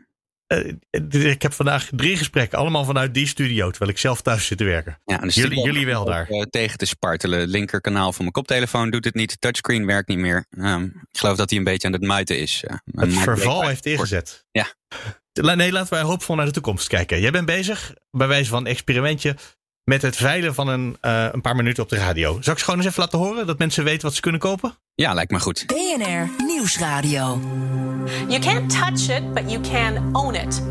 Eh, 0.47 1.31
ik 1.31 1.41
heb 1.41 1.53
vandaag 1.53 1.87
drie 1.91 2.17
gesprekken, 2.17 2.57
allemaal 2.57 2.83
vanuit 2.85 3.13
die 3.13 3.27
studio, 3.27 3.69
terwijl 3.69 3.91
ik 3.91 3.97
zelf 3.97 4.21
thuis 4.21 4.45
zit 4.45 4.57
te 4.57 4.63
werken. 4.63 4.99
Ja, 5.05 5.17
dus 5.17 5.35
Jullie- 5.35 5.63
jullie 5.63 5.85
wel 5.85 6.05
daar. 6.05 6.27
eh, 6.27 6.41
tegen 6.41 6.77
te 6.77 6.85
spartelen. 6.85 7.47
Linkerkanaal 7.47 8.07
van 8.11 8.21
mijn 8.21 8.31
koptelefoon 8.31 8.89
doet 8.89 9.05
het 9.05 9.13
niet. 9.15 9.41
Touchscreen 9.41 9.85
werkt 9.85 10.07
niet 10.07 10.17
meer. 10.17 10.45
Ehm, 10.49 10.83
ik 10.83 11.17
geloof 11.19 11.37
dat 11.37 11.49
hij 11.49 11.59
een 11.59 11.65
beetje 11.65 11.87
aan 11.87 11.93
het 11.93 12.01
muiten 12.03 12.39
is. 12.39 12.63
eh. 12.67 12.75
Het 12.91 13.13
verval 13.13 13.67
heeft 13.67 13.85
ingezet. 13.85 14.45
Ja. 14.51 14.67
Nee, 15.55 15.71
laten 15.71 15.93
wij 15.93 16.01
hoopvol 16.01 16.35
naar 16.35 16.45
de 16.45 16.51
toekomst 16.51 16.87
kijken. 16.87 17.21
Jij 17.21 17.31
bent 17.31 17.45
bezig, 17.45 17.93
bij 18.11 18.27
wijze 18.27 18.49
van 18.49 18.67
experimentje, 18.67 19.35
met 19.89 20.01
het 20.01 20.15
veilen 20.15 20.53
van 20.53 20.67
een, 20.67 20.97
eh, 21.01 21.25
een 21.31 21.41
paar 21.41 21.55
minuten 21.55 21.83
op 21.83 21.89
de 21.89 21.95
radio. 21.95 22.37
Zal 22.41 22.53
ik 22.53 22.59
ze 22.59 22.65
gewoon 22.65 22.79
eens 22.79 22.89
even 22.89 23.01
laten 23.03 23.19
horen, 23.19 23.47
dat 23.47 23.57
mensen 23.57 23.83
weten 23.83 24.01
wat 24.01 24.15
ze 24.15 24.21
kunnen 24.21 24.39
kopen? 24.39 24.77
Ja, 24.95 25.13
lijkt 25.13 25.31
me 25.31 25.39
goed. 25.39 25.63
BNR 25.67 26.29
Nieuwsradio. 26.45 27.41
You 28.27 28.39
can't 28.39 28.69
touch 28.69 29.17
it, 29.17 29.33
but 29.33 29.51
you 29.51 29.61
can 29.61 30.15
own 30.15 30.35
it. 30.35 30.63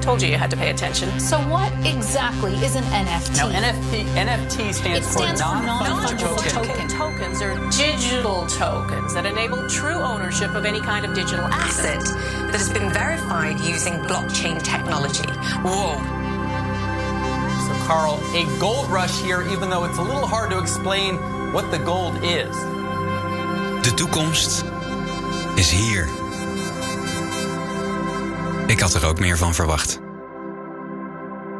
Told 0.00 0.20
you 0.20 0.30
you 0.30 0.40
had 0.40 0.50
to 0.50 0.56
pay 0.56 0.70
attention. 0.70 1.20
So 1.20 1.36
what 1.48 1.70
exactly 1.82 2.52
is 2.52 2.74
an 2.74 2.84
NFT? 3.04 3.36
Now, 3.36 3.50
NFT, 3.50 3.92
NFT 4.14 4.74
stands, 4.74 5.08
for 5.08 5.36
non-fungible 5.36 6.34
token. 6.34 6.50
token. 6.50 6.88
Tokens 6.88 7.40
are 7.40 7.56
digital 7.70 8.46
tokens 8.46 9.12
that 9.12 9.24
enable 9.24 9.68
true 9.68 10.02
ownership 10.02 10.54
of 10.54 10.64
any 10.64 10.80
kind 10.80 11.06
of 11.06 11.14
digital 11.14 11.44
asset. 11.44 11.96
asset 11.96 12.50
that 12.50 12.60
has 12.60 12.72
been 12.72 12.90
verified 12.92 13.60
using 13.60 13.94
blockchain 14.06 14.62
technology. 14.62 15.28
Whoa. 15.62 16.23
So, 17.66 17.86
Carl, 17.86 18.18
a 18.34 18.58
gold 18.58 18.90
rush 18.90 19.22
here, 19.22 19.42
even 19.52 19.70
though 19.70 19.88
it's 19.88 19.98
a 19.98 20.02
little 20.02 20.26
hard 20.26 20.50
to 20.50 20.58
explain 20.58 21.18
what 21.52 21.70
the 21.70 21.78
gold 21.84 22.22
is. 22.22 22.56
De 23.82 23.92
toekomst 23.94 24.64
is 25.54 25.70
hier. 25.70 26.08
Ik 28.66 28.80
had 28.80 28.94
er 28.94 29.06
ook 29.06 29.20
meer 29.20 29.36
van 29.38 29.54
verwacht. 29.54 30.00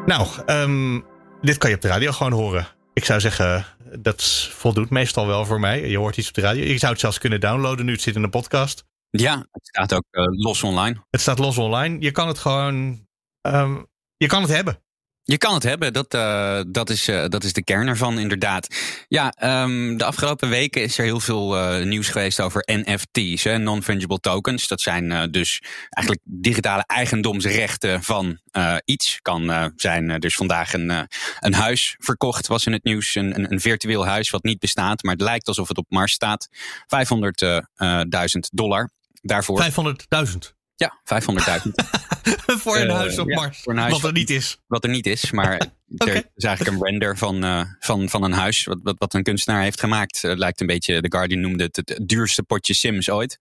Nou, 0.05 0.27
ehm, 0.45 1.01
dit 1.41 1.57
kan 1.57 1.69
je 1.69 1.75
op 1.75 1.81
de 1.81 1.87
radio 1.87 2.11
gewoon 2.11 2.31
horen. 2.31 2.67
Ik 2.93 3.05
zou 3.05 3.19
zeggen, 3.19 3.65
dat 3.99 4.49
voldoet 4.51 4.89
meestal 4.89 5.27
wel 5.27 5.45
voor 5.45 5.59
mij. 5.59 5.89
Je 5.89 5.97
hoort 5.97 6.17
iets 6.17 6.27
op 6.27 6.33
de 6.33 6.41
radio. 6.41 6.63
Je 6.63 6.77
zou 6.77 6.91
het 6.91 7.01
zelfs 7.01 7.17
kunnen 7.17 7.39
downloaden 7.39 7.85
nu 7.85 7.91
het 7.91 8.01
zit 8.01 8.15
in 8.15 8.23
een 8.23 8.29
podcast. 8.29 8.83
Ja, 9.09 9.37
het 9.51 9.67
staat 9.67 9.93
ook 9.93 10.05
eh, 10.09 10.23
los 10.27 10.63
online. 10.63 11.03
Het 11.09 11.21
staat 11.21 11.39
los 11.39 11.57
online. 11.57 11.97
Je 11.99 12.11
kan 12.11 12.27
het 12.27 12.37
gewoon, 12.37 13.07
ehm, 13.41 13.75
je 14.17 14.27
kan 14.27 14.41
het 14.41 14.51
hebben. 14.51 14.83
Je 15.27 15.37
kan 15.37 15.53
het 15.53 15.63
hebben, 15.63 15.93
dat, 15.93 16.13
eh, 16.13 16.61
dat, 16.67 16.89
is, 16.89 17.07
eh, 17.07 17.25
dat 17.27 17.43
is 17.43 17.53
de 17.53 17.63
kern 17.63 17.87
ervan, 17.87 18.19
inderdaad. 18.19 18.67
Ja, 19.07 19.31
ehm, 19.31 19.97
de 19.97 20.05
afgelopen 20.05 20.49
weken 20.49 20.81
is 20.81 20.97
er 20.97 21.03
heel 21.03 21.19
veel 21.19 21.57
eh, 21.57 21.85
nieuws 21.85 22.07
geweest 22.07 22.41
over 22.41 22.63
NFT's, 22.65 23.43
non-fungible 23.43 24.19
tokens. 24.19 24.67
Dat 24.67 24.81
zijn 24.81 25.31
dus 25.31 25.61
eigenlijk 25.89 26.25
digitale 26.25 26.83
eigendomsrechten 26.87 28.03
van 28.03 28.39
iets. 28.85 29.19
Kan 29.21 29.71
zijn 29.75 30.19
dus 30.19 30.35
vandaag 30.35 30.73
een, 30.73 31.07
een 31.39 31.53
huis 31.53 31.95
verkocht, 31.99 32.47
was 32.47 32.65
in 32.65 32.71
het 32.71 32.83
nieuws. 32.83 33.15
Een, 33.15 33.35
een, 33.35 33.51
een 33.51 33.59
virtueel 33.59 34.05
huis 34.05 34.29
wat 34.29 34.43
niet 34.43 34.59
bestaat, 34.59 35.03
maar 35.03 35.13
het 35.13 35.21
lijkt 35.21 35.47
alsof 35.47 35.67
het 35.67 35.77
op 35.77 35.85
Mars 35.89 36.13
staat. 36.13 36.47
500.000 36.51 38.39
dollar 38.51 38.89
daarvoor. 39.21 39.63
500.000. 39.63 40.54
Ja, 40.75 40.99
500.000. 41.03 41.71
voor 42.63 42.77
een 42.77 42.87
Eh, 42.89 42.95
huis 42.95 43.19
op 43.19 43.27
Mars. 43.27 43.61
huis 43.65 43.91
wat 43.91 44.03
er 44.03 44.11
niet 44.11 44.29
is. 44.29 44.57
Wat 44.67 44.83
er 44.83 44.89
niet 44.89 45.07
is, 45.07 45.31
maar 45.31 45.57
er 45.97 46.15
is 46.35 46.43
eigenlijk 46.43 46.77
een 46.77 46.83
render 46.83 47.17
van, 47.17 47.43
eh, 47.43 47.61
van, 47.79 48.09
van 48.09 48.23
een 48.23 48.31
huis. 48.31 48.65
Wat, 48.65 48.79
wat, 48.83 48.95
wat 48.97 49.13
een 49.13 49.23
kunstenaar 49.23 49.61
heeft 49.61 49.79
gemaakt. 49.79 50.21
Het 50.21 50.37
lijkt 50.37 50.61
een 50.61 50.67
beetje, 50.67 51.01
The 51.01 51.11
Guardian 51.11 51.41
noemde 51.41 51.63
het 51.63 51.75
het 51.75 51.99
duurste 52.03 52.43
potje 52.43 52.73
Sims 52.73 53.09
ooit. 53.09 53.39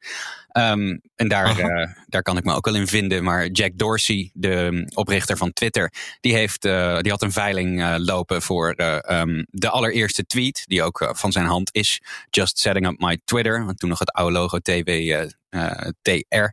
Ehm, 0.48 0.96
en 1.14 1.28
daar, 1.28 1.58
eh, 1.58 1.90
daar 2.06 2.22
kan 2.22 2.36
ik 2.36 2.44
me 2.44 2.54
ook 2.54 2.64
wel 2.64 2.74
in 2.74 2.86
vinden. 2.86 3.24
Maar 3.24 3.46
Jack 3.46 3.70
Dorsey, 3.74 4.30
de 4.34 4.50
um, 4.54 4.84
oprichter 4.94 5.36
van 5.36 5.52
Twitter, 5.52 5.92
die, 6.20 6.34
heeft, 6.34 6.64
eh, 6.64 6.98
die 6.98 7.10
had 7.10 7.22
een 7.22 7.32
veiling 7.32 7.82
eh, 7.82 7.94
lopen 7.98 8.42
voor 8.42 8.72
eh, 8.72 9.10
ehm, 9.10 9.44
de 9.50 9.68
allereerste 9.70 10.26
tweet, 10.26 10.62
die 10.66 10.82
ook 10.82 11.00
eh, 11.00 11.08
van 11.12 11.32
zijn 11.32 11.46
hand 11.46 11.68
is. 11.74 12.00
Just 12.30 12.58
setting 12.58 12.86
up 12.86 12.98
my 13.00 13.18
Twitter. 13.24 13.64
Want 13.64 13.78
toen 13.78 13.88
nog 13.88 13.98
het 13.98 14.12
oude 14.12 14.32
logo 14.32 14.58
TW, 14.58 14.88
eh, 14.88 15.22
eh, 15.50 15.88
TR. 16.02 16.52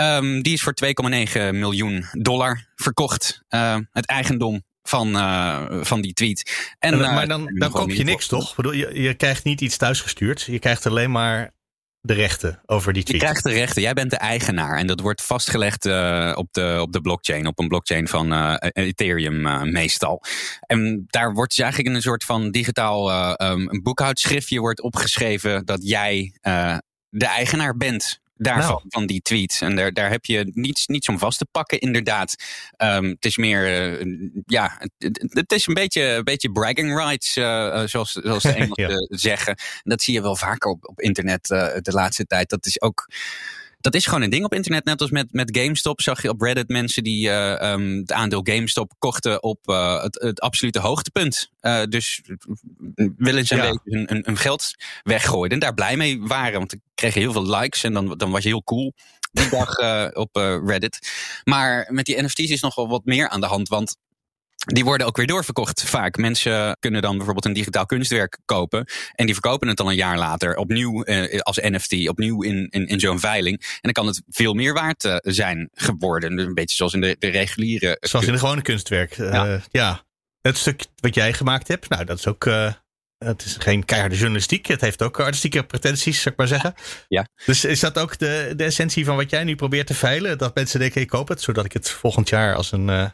Ehm, 0.00 0.40
die 0.40 0.52
is 0.52 0.62
voor 0.62 0.74
2,9 0.74 1.58
miljoen 1.58 2.04
dollar 2.12 2.66
verkocht. 2.74 3.42
Eh, 3.48 3.76
het 3.92 4.06
eigendom 4.06 4.62
van, 4.82 5.16
eh, 5.16 5.66
van 5.80 6.00
die 6.00 6.12
tweet. 6.12 6.74
En, 6.78 6.92
En, 6.92 7.00
eh, 7.04 7.14
maar 7.14 7.28
dan, 7.28 7.54
dan 7.54 7.70
koop 7.70 7.90
je 7.90 8.04
niks, 8.04 8.26
toch? 8.26 8.54
Bedoel, 8.54 8.72
je, 8.72 9.00
je 9.02 9.14
krijgt 9.14 9.44
niet 9.44 9.60
iets 9.60 9.76
thuisgestuurd. 9.76 10.42
Je 10.42 10.58
krijgt 10.58 10.86
alleen 10.86 11.10
maar 11.10 11.50
de 12.00 12.12
rechten 12.12 12.60
over 12.66 12.92
die 12.92 13.02
Je 13.02 13.08
tweet. 13.08 13.20
krijgt 13.20 13.42
de 13.42 13.50
rechten. 13.50 13.82
Jij 13.82 13.92
bent 13.92 14.10
de 14.10 14.16
eigenaar. 14.16 14.78
En 14.78 14.86
dat 14.86 15.00
wordt 15.00 15.22
vastgelegd 15.22 15.84
op, 16.34 16.48
de, 16.52 16.78
op 16.80 16.92
de 16.92 17.00
blockchain. 17.02 17.46
Op 17.46 17.58
een 17.58 17.68
blockchain 17.68 18.08
van 18.08 18.56
Ethereum 18.58 19.70
meestal. 19.72 20.22
En 20.60 21.04
daar 21.06 21.32
wordt 21.32 21.50
dus 21.50 21.58
eigenlijk 21.58 21.88
in 21.90 21.96
een 21.96 22.02
soort 22.02 22.24
van 22.24 22.50
digitaal 22.50 23.10
um, 23.42 23.68
een 23.70 23.82
boekhoudschriftje 23.82 24.60
wordt 24.60 24.80
opgeschreven 24.80 25.64
dat 25.64 25.80
jij 25.82 26.32
de 27.08 27.26
eigenaar 27.26 27.76
bent. 27.76 28.20
Daarvan, 28.42 28.68
Nou. 28.70 28.82
van 28.88 29.06
die 29.06 29.20
tweet. 29.20 29.58
En 29.62 29.76
daar, 29.76 29.92
daar 29.92 30.10
heb 30.10 30.24
je 30.24 30.50
niets, 30.54 30.86
niets 30.86 31.08
om 31.08 31.18
vast 31.18 31.38
te 31.38 31.46
pakken, 31.50 31.78
inderdaad. 31.78 32.34
Ehm, 32.76 33.04
het 33.04 33.24
is 33.24 33.36
meer, 33.36 33.66
eh, 33.98 34.06
ja, 34.46 34.80
het, 34.98 35.26
het- 35.32 35.52
is 35.52 35.66
een 35.66 35.74
beetje, 35.74 36.02
een 36.02 36.24
beetje 36.24 36.52
bragging 36.52 36.96
rights, 36.98 37.36
eh, 37.36 37.66
eh, 37.82 37.88
zoals, 37.88 38.12
zoals 38.12 38.42
de 38.42 38.52
Engelsen 38.62 39.06
zeggen. 39.18 39.54
En 39.56 39.90
dat 39.90 40.02
zie 40.02 40.14
je 40.14 40.22
wel 40.22 40.36
vaker 40.36 40.70
op, 40.70 40.88
op 40.88 41.00
internet 41.00 41.46
de 41.46 41.90
laatste 41.92 42.24
tijd. 42.26 42.48
Dat 42.48 42.66
is 42.66 42.80
ook. 42.80 43.06
Dat 43.80 43.94
is 43.94 44.04
gewoon 44.06 44.22
een 44.22 44.30
ding 44.30 44.44
op 44.44 44.54
internet. 44.54 44.84
Net 44.84 45.00
als 45.00 45.10
met, 45.10 45.32
met 45.32 45.58
GameStop 45.58 46.00
zag 46.00 46.22
je 46.22 46.28
op 46.28 46.40
Reddit 46.40 46.68
mensen 46.68 47.04
die 47.04 47.28
eh, 47.28 47.72
ehm, 47.72 47.96
het 47.96 48.12
aandeel 48.12 48.40
GameStop 48.44 48.92
kochten 48.98 49.42
op 49.42 49.68
eh, 49.68 50.02
het, 50.02 50.20
het 50.22 50.40
absolute 50.40 50.78
hoogtepunt. 50.78 51.50
Eh, 51.60 51.82
dus 51.88 52.20
willen 53.16 53.46
ze 53.46 53.54
een 53.54 53.64
Ja. 53.64 53.70
beetje 53.70 53.96
hun, 53.98 54.06
hun, 54.08 54.22
hun 54.26 54.36
geld 54.36 54.74
weggooien. 55.02 55.50
En 55.50 55.58
daar 55.58 55.74
blij 55.74 55.96
mee 55.96 56.20
waren. 56.22 56.58
Want 56.58 56.72
ik 56.72 56.80
kreeg 56.94 57.14
heel 57.14 57.32
veel 57.32 57.46
likes 57.46 57.84
en 57.84 57.92
dan, 57.92 58.14
dan 58.18 58.30
was 58.30 58.42
je 58.42 58.48
heel 58.48 58.64
cool 58.64 58.94
die 59.32 59.48
dag 59.48 59.76
op 60.14 60.36
Reddit. 60.64 61.10
Maar 61.44 61.86
met 61.90 62.06
die 62.06 62.22
NFT's 62.22 62.38
is 62.50 62.60
nog 62.60 62.74
wel 62.74 62.88
wat 62.88 63.04
meer 63.04 63.28
aan 63.28 63.40
de 63.40 63.46
hand. 63.46 63.68
Want 63.68 63.96
die 64.66 64.84
worden 64.84 65.06
ook 65.06 65.16
weer 65.16 65.26
doorverkocht 65.26 65.82
vaak. 65.84 66.16
Mensen 66.16 66.76
kunnen 66.80 67.02
dan 67.02 67.16
bijvoorbeeld 67.16 67.44
een 67.44 67.52
digitaal 67.52 67.86
kunstwerk 67.86 68.38
kopen. 68.44 68.88
En 69.14 69.24
die 69.26 69.34
verkopen 69.34 69.68
het 69.68 69.76
dan 69.76 69.88
een 69.88 69.94
jaar 69.94 70.18
later 70.18 70.56
opnieuw 70.56 71.02
eh, 71.02 71.40
als 71.40 71.56
NFT. 71.56 72.08
Opnieuw 72.08 72.42
in, 72.42 72.66
in, 72.70 72.86
in 72.86 73.00
zo'n 73.00 73.20
veiling. 73.20 73.60
En 73.60 73.78
dan 73.80 73.92
kan 73.92 74.06
het 74.06 74.22
veel 74.28 74.54
meer 74.54 74.72
waard 74.74 75.04
eh, 75.04 75.16
zijn 75.20 75.68
geworden. 75.72 76.36
Dus 76.36 76.44
Een 76.44 76.54
beetje 76.54 76.76
zoals 76.76 76.94
in 76.94 77.00
de, 77.00 77.16
de 77.18 77.28
reguliere. 77.28 77.96
Zoals 78.00 78.26
in 78.26 78.32
de 78.32 78.38
gewone 78.38 78.62
kunstwerk. 78.62 79.18
Eh, 79.18 79.54
ja. 79.70 80.02
Het 80.40 80.56
stuk 80.58 80.84
wat 80.96 81.14
jij 81.14 81.32
gemaakt 81.32 81.68
hebt, 81.68 81.88
nou, 81.88 82.04
dat 82.04 82.18
is 82.18 82.26
ook. 82.26 82.46
eh, 82.46 82.72
het 83.18 83.44
is 83.44 83.56
geen 83.58 83.84
keiharde 83.84 84.16
journalistiek. 84.16 84.66
Het 84.66 84.80
heeft 84.80 85.02
ook 85.02 85.20
artistieke 85.20 85.62
pretenties, 85.62 86.16
zou 86.20 86.30
ik 86.30 86.36
maar 86.36 86.48
zeggen. 86.48 86.74
Ja. 87.08 87.26
Dus 87.44 87.64
is 87.64 87.80
dat 87.80 87.98
ook 87.98 88.18
de, 88.18 88.52
de 88.56 88.64
essentie 88.64 89.04
van 89.04 89.16
wat 89.16 89.30
jij 89.30 89.44
nu 89.44 89.54
probeert 89.56 89.86
te 89.86 89.94
veilen? 89.94 90.38
Dat 90.38 90.54
mensen 90.54 90.80
denken, 90.80 91.00
ik 91.00 91.08
koop 91.08 91.28
het, 91.28 91.40
zodat 91.40 91.64
ik 91.64 91.72
het 91.72 91.90
volgend 91.90 92.28
jaar 92.28 92.54
als 92.54 92.72
een, 92.72 93.12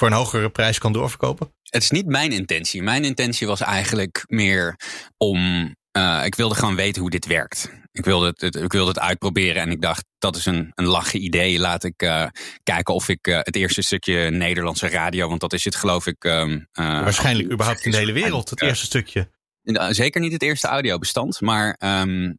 voor 0.00 0.08
een 0.08 0.14
hogere 0.14 0.50
prijs 0.50 0.78
kan 0.78 0.92
doorverkopen? 0.92 1.54
Het 1.62 1.82
is 1.82 1.90
niet 1.90 2.06
mijn 2.06 2.32
intentie. 2.32 2.82
Mijn 2.82 3.04
intentie 3.04 3.46
was 3.46 3.60
eigenlijk 3.60 4.24
meer 4.26 4.76
om. 5.16 5.74
eh, 5.90 6.22
ik 6.24 6.34
wilde 6.34 6.54
gewoon 6.54 6.74
weten 6.76 7.00
hoe 7.02 7.10
dit 7.10 7.26
werkt. 7.26 7.70
Ik 7.92 8.04
wilde 8.04 8.26
het, 8.26 8.40
het- 8.40 8.54
ik 8.56 8.72
wilde 8.72 8.88
het 8.90 8.98
uitproberen 8.98 9.62
en 9.62 9.70
ik 9.70 9.80
dacht, 9.80 10.04
dat 10.18 10.36
is 10.36 10.46
een, 10.46 10.72
een 10.74 10.84
lachen 10.86 11.22
idee. 11.24 11.58
Laat 11.58 11.84
ik 11.84 12.02
eh, 12.02 12.26
kijken 12.62 12.94
of 12.94 13.08
ik 13.08 13.26
eh, 13.26 13.38
het 13.42 13.56
eerste 13.56 13.82
stukje 13.82 14.30
Nederlandse 14.30 14.88
radio, 14.88 15.28
want 15.28 15.40
dat 15.40 15.52
is 15.52 15.64
het 15.64 15.74
geloof 15.76 16.06
ik. 16.06 16.24
ehm, 16.24 16.50
eh, 16.72 16.84
Waarschijnlijk 17.02 17.50
überhaupt 17.52 17.84
in 17.84 17.90
de 17.90 17.96
hele 17.96 18.12
wereld, 18.12 18.50
het 18.50 18.62
eerste 18.62 18.84
stukje. 18.84 19.30
Zeker 19.90 20.20
niet 20.20 20.32
het 20.32 20.42
eerste 20.42 20.66
audiobestand, 20.68 21.40
maar 21.40 21.74
ehm, 21.78 22.32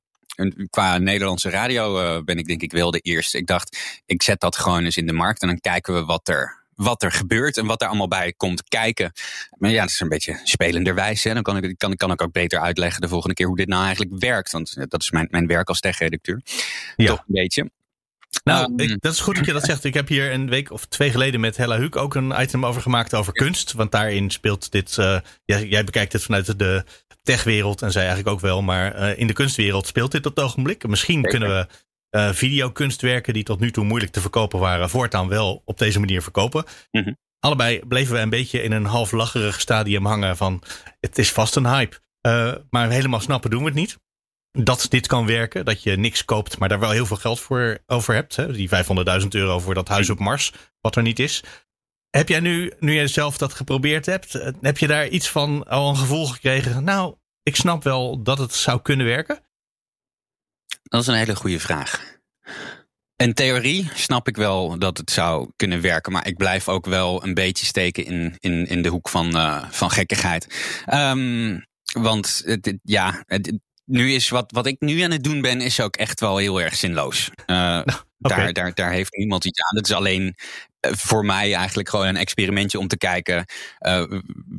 qua 0.69 0.97
Nederlandse 0.97 1.50
radio 1.50 2.24
ben 2.24 2.38
ik 2.38 2.45
denk 2.47 2.62
ik 2.62 2.71
wel 2.71 2.91
de 2.91 3.00
eerste. 3.00 3.38
Ik 3.38 3.47
dacht, 3.47 3.78
ik 4.06 4.24
zet 4.24 4.39
dat 4.39 4.56
gewoon 4.56 4.84
eens 4.84 4.97
in 4.97 5.08
de 5.08 5.13
markt 5.13 5.41
en 5.41 5.47
dan 5.47 5.60
kijken 5.60 5.93
we 5.93 6.06
wat 6.06 6.28
er, 6.28 6.61
wat 6.76 7.04
er 7.04 7.12
gebeurt 7.12 7.58
en 7.58 7.66
wat 7.66 7.82
er 7.82 7.88
allemaal 7.88 8.08
bij 8.08 8.34
komt 8.38 8.64
kijken. 8.64 9.12
Maar 9.58 9.70
ja, 9.72 9.82
dat 9.82 9.90
is 9.90 10.00
een 10.00 10.10
beetje 10.10 10.40
spelenderwijs. 10.44 11.24
Hè? 11.24 11.34
Dan 11.34 11.44
kan 11.44 11.58
ik, 11.58 11.78
kan, 11.78 11.96
kan 11.96 12.12
ik 12.12 12.22
ook 12.22 12.32
beter 12.32 12.60
uitleggen 12.60 13.02
de 13.02 13.08
volgende 13.08 13.36
keer 13.36 13.48
hoe 13.48 13.56
dit 13.58 13.68
nou 13.68 13.84
eigenlijk 13.86 14.20
werkt. 14.20 14.52
Want 14.52 14.78
eh, 14.78 14.84
dat 14.88 15.02
is 15.02 15.12
mijn, 15.12 15.28
mijn 15.30 15.48
werk 15.48 15.68
als 15.68 15.80
techredacteur. 15.80 16.42
Ja. 16.96 17.06
Toch 17.06 17.18
een 17.20 17.26
beetje. 17.28 17.70
Nou, 18.44 18.64
Ehm, 18.64 18.80
ik, 18.80 19.02
dat 19.02 19.14
is 19.14 19.20
goed 19.20 19.36
dat 19.36 19.46
je 19.46 19.54
dat 19.54 19.64
zegt. 19.66 19.84
Ik 19.84 19.94
heb 19.94 20.08
hier 20.08 20.32
een 20.32 20.50
week 20.50 20.72
of 20.72 20.86
twee 20.86 21.12
geleden 21.12 21.40
met 21.40 21.58
Hella 21.58 21.78
Huuk 21.78 21.96
ook 21.96 22.16
een 22.16 22.34
item 22.42 22.66
over 22.66 22.82
gemaakt 22.82 23.14
over 23.14 23.34
kunst. 23.34 23.72
Want 23.72 23.92
daarin 23.92 24.30
speelt 24.30 24.72
dit. 24.72 24.98
eh, 24.98 25.20
jij, 25.46 25.68
jij 25.68 25.84
bekijkt 25.84 26.14
het 26.14 26.24
vanuit 26.24 26.60
de 26.60 26.84
techwereld 27.24 27.82
en 27.82 27.92
zij 27.92 28.02
eigenlijk 28.06 28.36
ook 28.36 28.42
wel. 28.42 28.62
Maar 28.62 28.94
eh, 28.94 29.20
in 29.20 29.28
de 29.28 29.34
kunstwereld 29.34 29.88
speelt 29.88 30.12
dit 30.12 30.26
op 30.26 30.36
het 30.36 30.46
ogenblik. 30.46 30.88
Misschien 30.88 31.22
kunnen 31.22 31.50
we 31.50 31.68
eh, 32.12 32.30
videokunstwerken 32.32 33.34
die 33.34 33.43
tot 33.43 33.60
nu 33.60 33.71
toe 33.71 33.86
moeilijk 33.86 34.12
te 34.12 34.21
verkopen 34.21 34.60
waren, 34.60 34.89
voortaan 34.89 35.28
wel 35.28 35.62
op 35.65 35.78
deze 35.78 36.00
manier 36.00 36.21
verkopen. 36.21 36.65
Mhm. 36.91 37.13
Allebei 37.39 37.82
bleven 37.88 38.13
we 38.13 38.19
een 38.19 38.30
beetje 38.30 38.63
in 38.63 38.71
een 38.71 38.86
half 38.86 39.12
lacherig 39.12 39.60
stadium 39.60 40.06
hangen 40.06 40.38
van 40.38 40.63
het 41.00 41.17
is 41.17 41.32
vast 41.32 41.56
een 41.56 41.67
hype. 41.67 42.00
Eh, 42.21 42.54
maar 42.69 42.89
helemaal 42.89 43.19
snappen 43.19 43.50
doen 43.50 43.60
we 43.60 43.65
het 43.65 43.76
niet 43.76 43.97
dat 44.52 44.86
dit 44.89 45.08
kan 45.08 45.26
werken. 45.26 45.65
Dat 45.65 45.84
je 45.84 45.97
niks 45.97 46.26
koopt, 46.26 46.58
maar 46.58 46.69
daar 46.69 46.80
wel 46.80 46.89
heel 46.89 47.06
veel 47.06 47.17
geld 47.17 47.39
voor 47.39 47.78
over 47.86 48.13
hebt. 48.13 48.36
Hè? 48.36 48.54
Die 48.54 48.69
500.000 48.69 49.28
euro 49.34 49.60
voor 49.60 49.74
dat 49.74 49.88
huis 49.88 50.10
op 50.10 50.19
Mars, 50.19 50.54
wat 50.82 50.95
er 50.95 51.02
niet 51.02 51.19
is. 51.19 51.43
Heb 52.10 52.28
jij 52.28 52.39
nu, 52.39 52.71
nu 52.80 52.93
jij 52.93 53.08
zelf 53.08 53.38
dat 53.38 53.54
geprobeerd 53.54 54.06
hebt, 54.06 54.36
eh, 54.36 54.52
heb 54.62 54.78
je 54.78 54.88
daar 54.88 55.08
iets 55.08 55.30
van 55.30 55.67
al 55.67 55.89
een 55.89 55.97
gevoel 55.97 56.28
gekregen? 56.28 56.84
Nou, 56.84 57.15
ik 57.43 57.56
snap 57.56 57.84
wel 57.84 58.24
dat 58.24 58.38
het 58.38 58.54
zou 58.54 58.82
kunnen 58.82 59.06
werken. 59.06 59.39
Dat 60.92 61.02
is 61.02 61.08
een 61.08 61.14
hele 61.14 61.36
goede 61.36 61.60
vraag. 61.60 62.20
In 63.16 63.34
theorie 63.34 63.90
snap 63.94 64.28
ik 64.28 64.36
wel 64.36 64.80
dat 64.80 64.98
het 64.98 65.12
zou 65.12 65.52
kunnen 65.56 65.82
werken, 65.82 66.12
maar 66.12 66.28
ik 66.28 66.38
blijf 66.38 66.70
ook 66.70 66.86
wel 66.86 67.24
een 67.24 67.34
beetje 67.34 67.66
steken 67.66 68.06
in, 68.06 68.36
in, 68.40 68.68
in 68.68 68.82
de 68.82 68.90
hoek 68.90 69.10
van, 69.10 69.38
uh, 69.38 69.64
van 69.70 69.92
gekkigheid. 69.92 70.48
Um, 70.94 71.66
want 71.94 72.42
het, 72.46 72.78
ja, 72.84 73.26
nu 73.86 74.14
is 74.14 74.30
wat, 74.30 74.52
wat 74.52 74.66
ik 74.66 74.80
nu 74.80 75.02
aan 75.02 75.12
het 75.12 75.24
doen 75.24 75.42
ben, 75.42 75.62
is 75.62 75.80
ook 75.80 75.96
echt 75.96 76.20
wel 76.20 76.38
heel 76.38 76.62
erg 76.62 76.76
zinloos. 76.76 77.30
Uh, 77.48 77.82
okay. 78.22 78.38
daar, 78.38 78.54
daar, 78.54 78.74
daar 78.74 78.92
heeft 78.92 79.16
niemand 79.16 79.46
iets 79.46 79.62
aan. 79.62 79.78
Het 79.78 79.88
is 79.88 79.94
alleen 79.94 80.36
uh, 80.82 80.92
voor 80.94 81.26
mij 81.26 81.54
eigenlijk 81.54 81.90
gewoon 81.90 82.08
een 82.08 82.18
experimentje 82.18 82.80
om 82.80 82.88
te 82.88 82.98
kijken: 82.98 83.46
uh, 83.80 84.04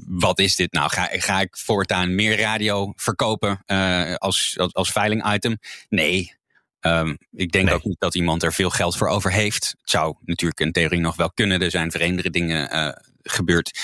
wat 0.09 0.39
is 0.39 0.57
dit 0.57 0.73
nou? 0.73 0.91
Ga, 0.91 1.09
ga 1.11 1.41
ik 1.41 1.57
voortaan 1.57 2.15
meer 2.15 2.39
radio 2.39 2.93
verkopen 2.97 3.63
uh, 3.67 4.15
als, 4.15 4.55
als, 4.59 4.75
als 4.75 4.93
veiling 4.93 5.33
item? 5.35 5.59
Nee. 5.89 6.41
Um, 6.81 7.19
ik 7.31 7.53
denk 7.53 7.65
nee. 7.65 7.75
ook 7.75 7.85
niet 7.85 8.01
dat 8.01 8.15
iemand 8.15 8.43
er 8.43 8.53
veel 8.53 8.71
geld 8.71 8.97
voor 8.97 9.09
over 9.09 9.33
heeft. 9.33 9.75
Het 9.81 9.91
zou 9.91 10.17
natuurlijk 10.25 10.61
in 10.61 10.73
theorie 10.73 11.01
nog 11.01 11.17
wel 11.17 11.33
kunnen. 11.33 11.63
Er 11.63 11.71
zijn 11.71 11.91
vreemdere 11.91 12.31
dingen 12.31 12.75
uh, 12.75 12.93
gebeurd. 13.23 13.81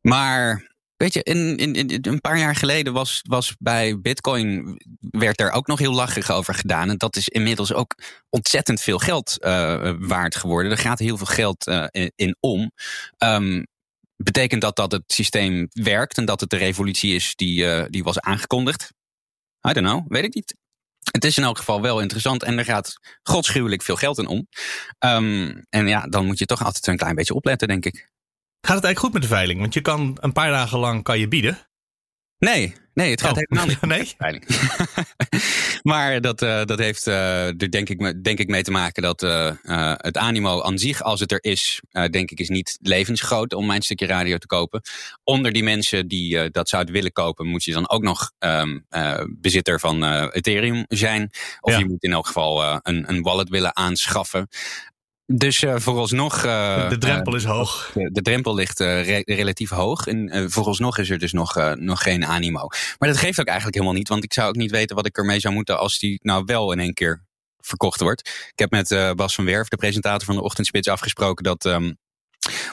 Maar 0.00 0.68
Weet 1.00 1.14
je, 1.14 1.22
in, 1.22 1.56
in, 1.56 1.98
een 2.00 2.20
paar 2.20 2.38
jaar 2.38 2.54
geleden 2.54 2.92
was, 2.92 3.20
was 3.22 3.54
bij 3.58 4.00
Bitcoin. 4.00 4.76
werd 5.00 5.40
er 5.40 5.50
ook 5.50 5.66
nog 5.66 5.78
heel 5.78 5.92
lachig 5.92 6.30
over 6.30 6.54
gedaan. 6.54 6.90
En 6.90 6.96
dat 6.96 7.16
is 7.16 7.28
inmiddels 7.28 7.72
ook 7.72 7.94
ontzettend 8.28 8.80
veel 8.80 8.98
geld 8.98 9.36
uh, 9.40 9.94
waard 9.98 10.36
geworden. 10.36 10.70
Er 10.70 10.78
gaat 10.78 10.98
heel 10.98 11.16
veel 11.16 11.26
geld 11.26 11.66
uh, 11.66 11.86
in, 12.14 12.36
om. 12.40 12.72
Um, 13.18 13.66
betekent 14.16 14.60
dat 14.60 14.76
dat 14.76 14.92
het 14.92 15.02
systeem 15.06 15.68
werkt 15.70 16.16
en 16.16 16.24
dat 16.24 16.40
het 16.40 16.50
de 16.50 16.56
revolutie 16.56 17.14
is 17.14 17.34
die, 17.34 17.64
uh, 17.64 17.84
die 17.88 18.02
was 18.02 18.20
aangekondigd? 18.20 18.92
I 19.68 19.72
don't 19.72 19.86
know, 19.86 20.04
weet 20.08 20.24
ik 20.24 20.34
niet. 20.34 20.54
Het 21.12 21.24
is 21.24 21.36
in 21.36 21.44
elk 21.44 21.58
geval 21.58 21.80
wel 21.80 22.00
interessant 22.00 22.42
en 22.42 22.58
er 22.58 22.64
gaat 22.64 22.92
godschuwelijk 23.22 23.82
veel 23.82 23.96
geld 23.96 24.18
in 24.18 24.26
om. 24.26 24.46
Um, 24.98 25.62
en 25.68 25.86
ja, 25.86 26.06
dan 26.06 26.26
moet 26.26 26.38
je 26.38 26.46
toch 26.46 26.64
altijd 26.64 26.86
een 26.86 26.96
klein 26.96 27.14
beetje 27.14 27.34
opletten, 27.34 27.68
denk 27.68 27.84
ik. 27.84 28.09
Gaat 28.60 28.76
het 28.76 28.84
eigenlijk 28.84 28.98
goed 28.98 29.12
met 29.12 29.22
de 29.22 29.36
veiling? 29.36 29.60
Want 29.60 29.74
je 29.74 29.80
kan 29.80 30.16
een 30.20 30.32
paar 30.32 30.50
dagen 30.50 30.78
lang 30.78 31.02
kan 31.02 31.18
je 31.18 31.28
bieden. 31.28 31.58
Nee, 32.40 32.74
nee, 32.94 33.10
het 33.10 33.20
gaat 33.20 33.30
oh, 33.30 33.36
helemaal 33.36 33.66
niet. 33.66 33.80
Nee? 33.96 34.14
Veiling. 34.18 34.44
maar 35.92 36.20
dat, 36.20 36.42
uh, 36.42 36.64
dat 36.64 36.78
heeft 36.78 37.06
uh, 37.06 37.46
er 37.46 37.70
denk 37.70 37.88
ik, 37.88 38.24
denk 38.24 38.38
ik 38.38 38.48
mee 38.48 38.62
te 38.62 38.70
maken 38.70 39.02
dat 39.02 39.22
uh, 39.22 39.52
het 39.96 40.16
animo 40.16 40.62
aan 40.62 40.78
zich, 40.78 41.02
als 41.02 41.20
het 41.20 41.32
er 41.32 41.44
is, 41.44 41.82
denk 42.10 42.30
ik, 42.30 42.40
is 42.40 42.48
niet 42.48 42.78
levensgroot 42.80 43.54
om 43.54 43.66
mijn 43.66 43.82
stukje 43.82 44.06
radio 44.06 44.36
te 44.36 44.46
kopen. 44.46 44.80
Onder 45.24 45.52
die 45.52 45.62
mensen 45.62 46.08
die 46.08 46.50
dat 46.50 46.68
zouden 46.68 46.92
willen 46.92 47.12
kopen, 47.12 47.46
moet 47.46 47.64
je 47.64 47.72
dan 47.72 47.90
ook 47.90 48.02
nog 48.02 48.32
um, 48.38 48.86
bezitter 49.40 49.80
van 49.80 50.28
Ethereum 50.30 50.84
zijn. 50.88 51.30
Of 51.60 51.72
ja. 51.72 51.78
je 51.78 51.86
moet 51.86 52.02
in 52.02 52.12
elk 52.12 52.26
geval 52.26 52.80
een, 52.82 53.08
een 53.08 53.22
wallet 53.22 53.48
willen 53.48 53.76
aanschaffen. 53.76 54.48
Dus 55.32 55.62
uh, 55.62 55.74
vooralsnog. 55.76 56.44
Uh, 56.44 56.88
de 56.88 56.98
drempel 56.98 57.34
is 57.34 57.44
hoog. 57.44 57.90
De, 57.94 58.10
de 58.12 58.22
drempel 58.22 58.54
ligt 58.54 58.80
uh, 58.80 59.04
re 59.04 59.22
relatief 59.24 59.70
hoog. 59.70 60.06
En 60.06 60.50
vooralsnog 60.50 60.98
is 60.98 61.10
er 61.10 61.18
dus 61.18 61.32
nog, 61.32 61.74
nog 61.74 62.02
geen 62.02 62.26
animo. 62.26 62.68
Maar 62.98 63.08
dat 63.08 63.18
geeft 63.18 63.40
ook 63.40 63.46
eigenlijk 63.46 63.76
helemaal 63.76 63.98
niet. 63.98 64.08
Want 64.08 64.24
ik 64.24 64.32
zou 64.32 64.48
ook 64.48 64.56
niet 64.56 64.70
weten 64.70 64.96
wat 64.96 65.06
ik 65.06 65.16
ermee 65.16 65.40
zou 65.40 65.54
moeten 65.54 65.78
als 65.78 65.98
die 65.98 66.18
nou 66.22 66.42
wel 66.46 66.72
in 66.72 66.80
één 66.80 66.94
keer 66.94 67.24
verkocht 67.58 68.00
wordt. 68.00 68.28
Ik 68.52 68.58
heb 68.58 68.70
met 68.70 69.16
Bas 69.16 69.34
van 69.34 69.44
Werf, 69.44 69.68
de 69.68 69.76
presentator 69.76 70.26
van 70.26 70.34
de 70.34 70.42
Ochtendspits, 70.42 70.88
afgesproken 70.88 71.44
dat. 71.44 71.64
Um, 71.64 71.98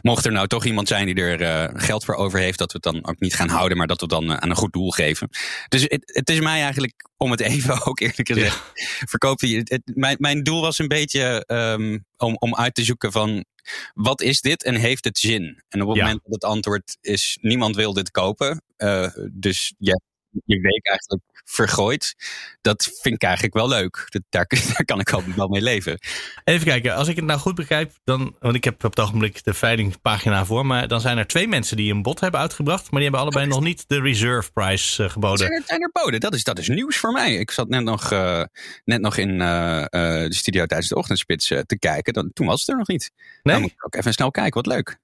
Mocht 0.01 0.25
er 0.25 0.32
nou 0.32 0.47
toch 0.47 0.65
iemand 0.65 0.88
zijn 0.88 1.06
die 1.06 1.15
er 1.15 1.41
uh, 1.41 1.82
geld 1.82 2.06
voor 2.06 2.15
over 2.15 2.39
heeft, 2.39 2.58
dat 2.58 2.71
we 2.71 2.80
het 2.82 2.93
dan 2.93 3.08
ook 3.08 3.19
niet 3.19 3.36
gaan 3.36 3.49
houden, 3.49 3.77
maar 3.77 3.88
dat 3.88 3.99
we 3.99 4.06
het 4.06 4.13
dan 4.13 4.32
uh, 4.32 4.38
aan 4.38 4.49
een 4.49 4.56
goed 4.56 4.73
doel 4.73 4.91
geven. 4.91 5.30
Dus 5.69 5.82
het, 5.82 6.01
het, 6.06 6.30
is 6.30 6.39
mij 6.39 6.62
eigenlijk, 6.62 7.10
om 7.17 7.32
het 7.32 7.39
even 7.51 7.86
ook 7.86 7.99
eerlijk 7.99 8.27
gezegd, 8.27 8.62
ja. 8.73 8.86
verkoop 9.08 9.41
je. 9.41 9.62
Het, 9.63 9.82
mijn, 9.86 10.15
mijn 10.19 10.43
doel 10.43 10.62
was 10.62 10.80
een 10.80 10.88
beetje 10.88 11.43
um, 11.47 12.06
om, 12.17 12.36
om 12.39 12.56
uit 12.56 12.75
te 12.75 12.84
zoeken 12.84 13.12
van 13.12 13.45
wat 13.93 14.21
is 14.21 14.41
dit 14.41 14.63
en 14.63 14.75
heeft 14.75 15.03
het 15.03 15.17
zin? 15.17 15.63
En 15.69 15.82
op 15.82 15.88
het 15.88 15.97
ja. 15.97 16.03
moment 16.03 16.21
dat 16.23 16.34
het 16.34 16.43
antwoord 16.43 16.97
is 17.01 17.38
niemand 17.41 17.75
wil 17.75 17.93
dit 17.93 18.12
kopen, 18.12 18.62
uh, 18.77 19.08
dus 19.32 19.73
ja, 19.77 19.99
je 20.45 20.59
week 20.59 20.85
eigenlijk 20.85 21.23
vergooid. 21.49 22.15
Dat 22.61 22.83
vind 23.01 23.15
ik 23.15 23.23
eigenlijk 23.23 23.53
wel 23.53 23.67
leuk. 23.67 24.05
Dat, 24.09 24.21
daar, 24.29 24.47
daar, 24.73 24.83
kan 24.83 24.99
ik 24.99 25.35
wel 25.35 25.47
mee 25.47 25.61
leven. 25.61 25.99
Even 26.43 26.67
kijken, 26.67 26.95
als 26.95 27.07
ik 27.07 27.15
het 27.15 27.25
nou 27.25 27.39
goed 27.39 27.55
begrijp, 27.55 27.91
dan. 28.03 28.35
Want 28.39 28.55
ik 28.55 28.63
heb 28.63 28.83
op 28.83 28.95
het 28.95 28.99
ogenblik 28.99 29.43
de 29.43 29.53
veilingpagina 29.53 30.45
voor. 30.45 30.65
Maar 30.65 30.87
dan 30.87 31.01
zijn 31.01 31.17
er 31.17 31.27
twee 31.27 31.47
mensen 31.47 31.77
die 31.77 31.93
een 31.93 32.01
bod 32.01 32.19
hebben 32.19 32.39
uitgebracht. 32.39 32.81
Maar 32.81 33.01
die 33.01 33.09
hebben 33.09 33.19
allebei 33.19 33.45
nog 33.45 33.61
niet 33.61 33.83
de 33.87 34.01
reserve 34.01 34.51
price 34.51 35.03
uh, 35.03 35.09
geboden. 35.09 35.37
Zijn 35.37 35.51
er, 35.51 35.63
zijn 35.65 35.81
er 35.81 35.91
boden? 35.91 36.19
Dat 36.19 36.33
is, 36.33 36.43
dat 36.43 36.59
is 36.59 36.67
nieuws 36.67 36.97
voor 36.97 37.11
mij. 37.11 37.35
Ik 37.35 37.51
zat 37.51 37.67
net 37.67 37.83
nog, 37.83 38.11
uh, 38.11 38.43
net 38.85 39.01
nog 39.01 39.17
in 39.17 39.29
uh, 39.29 39.85
de 39.89 40.27
studio 40.29 40.65
tijdens 40.65 40.89
de 40.89 40.95
ochtendspits 40.95 41.47
te 41.47 41.77
kijken. 41.79 42.13
Dan, 42.13 42.33
toen 42.33 42.47
was 42.47 42.59
het 42.59 42.69
er 42.69 42.77
nog 42.77 42.87
niet. 42.87 43.11
Nee? 43.15 43.53
Dan 43.53 43.61
moet 43.61 43.71
ik 43.71 43.85
ook 43.85 43.95
even 43.95 44.13
snel 44.13 44.31
kijken. 44.31 44.63
Wat 44.63 44.73
leuk. 44.73 44.97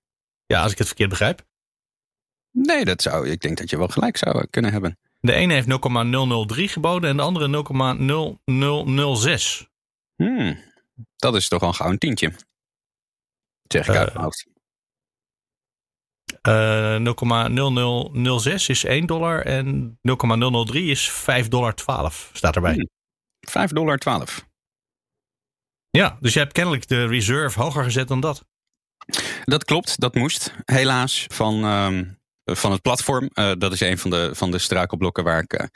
Ja, 0.46 0.62
als 0.62 0.72
ik 0.72 0.78
het 0.78 0.88
verkeerd 0.88 1.10
begrijp. 1.10 1.42
Nee, 2.52 2.86
dat 2.86 3.02
zou, 3.02 3.30
ik 3.30 3.40
denk 3.40 3.58
dat 3.58 3.70
je 3.70 3.78
wel 3.78 3.88
gelijk 3.88 4.18
zou 4.18 4.48
kunnen 4.50 4.72
hebben. 4.72 4.98
De 5.28 5.34
ene 5.34 5.54
heeft 5.54 5.68
0,003 5.68 6.68
geboden 6.68 7.10
en 7.10 7.18
de 7.18 7.24
andere 7.24 7.48
0,0006. 7.48 9.66
Hmm, 10.16 10.64
dat 11.16 11.36
is 11.36 11.48
toch 11.48 11.62
al 11.62 11.74
gauw 11.74 11.90
een 11.90 11.98
tientje. 11.98 12.34
Zeg 13.64 13.88
ik 13.88 13.94
uh, 13.94 14.00
uit 14.00 14.14
mijn 14.14 14.24
hoofd. 14.24 14.48
Uh, 16.48 16.98
0,0006 18.50 18.68
is 18.68 18.84
1 18.84 19.06
dollar 19.06 19.46
en 19.46 19.98
0,003 20.02 20.90
is 20.90 21.12
5,12 21.12 21.48
dollar. 21.48 21.74
Staat 22.34 22.56
erbij. 22.56 22.74
Hmm, 22.74 22.90
5,12 23.68 23.74
dollar. 23.74 24.00
Ja, 25.90 26.18
dus 26.20 26.34
je 26.34 26.40
hebt 26.40 26.54
kennelijk 26.54 26.88
de 26.88 27.06
reserve 27.06 27.62
hoger 27.62 27.84
gezet 27.84 28.08
dan 28.08 28.20
dat. 28.20 28.46
Dat 29.44 29.64
klopt, 29.64 30.00
dat 30.00 30.16
moest. 30.16 30.54
Helaas 30.66 31.26
van 31.28 31.64
um, 31.64 32.22
van 32.46 32.72
het 32.72 32.82
platform. 32.82 33.30
Uh, 33.34 33.52
dat 33.58 33.74
is 33.74 33.80
een 33.80 33.98
van 33.98 34.10
de, 34.10 34.30
van 34.34 34.52
de 34.52 34.58
struikelblokken 34.58 35.24
waar 35.24 35.40
ik 35.40 35.54
uh, 35.54 35.68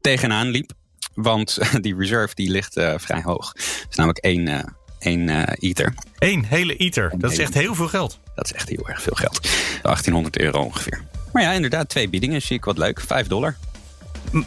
tegenaan 0.00 0.48
liep. 0.48 0.70
Want 1.14 1.58
die 1.84 1.96
reserve 1.96 2.34
die 2.34 2.50
ligt 2.50 2.72
vrij 2.96 3.22
hoog. 3.22 3.52
Het 3.54 3.86
is 3.90 3.96
namelijk 3.96 4.24
één, 4.24 4.76
één 4.98 5.48
ether. 5.48 5.94
Eén 6.18 6.44
hele 6.44 6.76
ether. 6.76 7.12
dat 7.18 7.32
is 7.32 7.38
echt 7.38 7.54
heel 7.54 7.74
veel 7.74 7.88
geld. 7.88 8.20
Dat 8.34 8.44
is 8.44 8.52
echt 8.52 8.68
heel 8.68 8.88
erg 8.88 9.02
veel 9.02 9.14
geld. 9.14 9.42
1800 9.82 10.38
euro 10.38 10.62
ongeveer. 10.62 11.04
Maar 11.32 11.42
ja, 11.42 11.52
inderdaad, 11.52 11.88
twee 11.88 12.08
biedingen 12.08 12.42
zie 12.42 12.56
ik 12.56 12.64
wat 12.64 12.78
leuk. 12.78 13.00
5 13.00 13.26
dollar. 13.26 13.56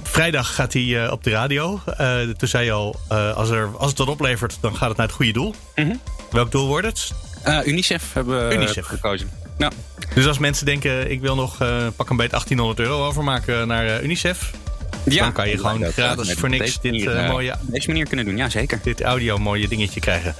Vrijdag 0.03 0.55
gaat 0.55 0.73
hij 0.73 0.81
uh, 0.81 1.11
op 1.11 1.23
de 1.23 1.29
radio. 1.29 1.81
Uh, 1.99 2.19
toen 2.21 2.47
zei 2.47 2.65
je 2.65 2.71
al, 2.71 2.99
uh, 3.11 3.35
als, 3.35 3.49
er, 3.49 3.77
als 3.77 3.89
het 3.89 3.97
wat 3.97 4.07
oplevert, 4.07 4.57
dan 4.61 4.75
gaat 4.75 4.87
het 4.87 4.97
naar 4.97 5.05
het 5.05 5.15
goede 5.15 5.31
doel. 5.31 5.55
Mm 5.75 5.85
-hmm. 5.85 6.01
Welk 6.31 6.51
doel 6.51 6.67
wordt 6.67 6.87
het? 6.87 7.11
UNICEF 7.65 8.13
hebben 8.13 8.47
we 8.47 8.55
Unicef. 8.55 8.85
gekozen. 8.85 9.44
Ja. 9.57 9.71
Dus 10.13 10.27
als 10.27 10.37
mensen 10.37 10.65
denken, 10.65 11.11
ik 11.11 11.21
wil 11.21 11.35
nog 11.35 11.57
pak 11.95 12.09
een 12.09 12.17
beetje 12.17 12.31
1800 12.31 12.79
euro 12.79 13.05
overmaken 13.05 13.67
naar 13.67 14.03
UNICEF. 14.03 14.51
Ja, 15.03 15.23
dan 15.23 15.31
kan 15.31 15.49
je 15.49 15.57
gewoon 15.57 15.79
dat, 15.79 15.93
gratis 15.93 16.33
voor 16.33 16.49
niks 16.49 16.79
dit 16.79 16.91
manier, 16.91 17.31
mooie... 17.31 17.55
deze 17.61 17.87
manier 17.87 18.07
kunnen 18.07 18.25
doen, 18.25 18.37
ja 18.37 18.49
zeker. 18.49 18.79
Dit 18.83 19.01
audio 19.01 19.37
mooie 19.37 19.67
dingetje 19.67 19.99
krijgen. 19.99 20.35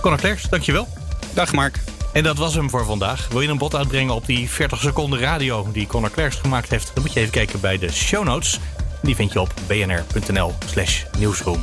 Conor 0.00 0.18
Klerks, 0.18 0.42
dankjewel. 0.42 0.88
Dag 1.34 1.52
Mark. 1.52 1.78
En 2.12 2.22
dat 2.22 2.38
was 2.38 2.54
hem 2.54 2.70
voor 2.70 2.84
vandaag. 2.84 3.28
Wil 3.28 3.40
je 3.40 3.48
een 3.48 3.58
bod 3.58 3.74
uitbrengen 3.74 4.14
op 4.14 4.26
die 4.26 4.50
40 4.50 4.80
seconden 4.80 5.18
radio 5.18 5.68
die 5.72 5.86
Conor 5.86 6.10
Klerks 6.10 6.36
gemaakt 6.36 6.70
heeft? 6.70 6.90
Dan 6.94 7.02
moet 7.02 7.12
je 7.12 7.20
even 7.20 7.32
kijken 7.32 7.60
bij 7.60 7.78
de 7.78 7.92
show 7.92 8.24
notes. 8.24 8.60
Die 9.02 9.14
vind 9.14 9.32
je 9.32 9.40
op 9.40 9.54
bnr.nl 9.66 10.54
slash 10.66 11.02
nieuwsroom. 11.18 11.62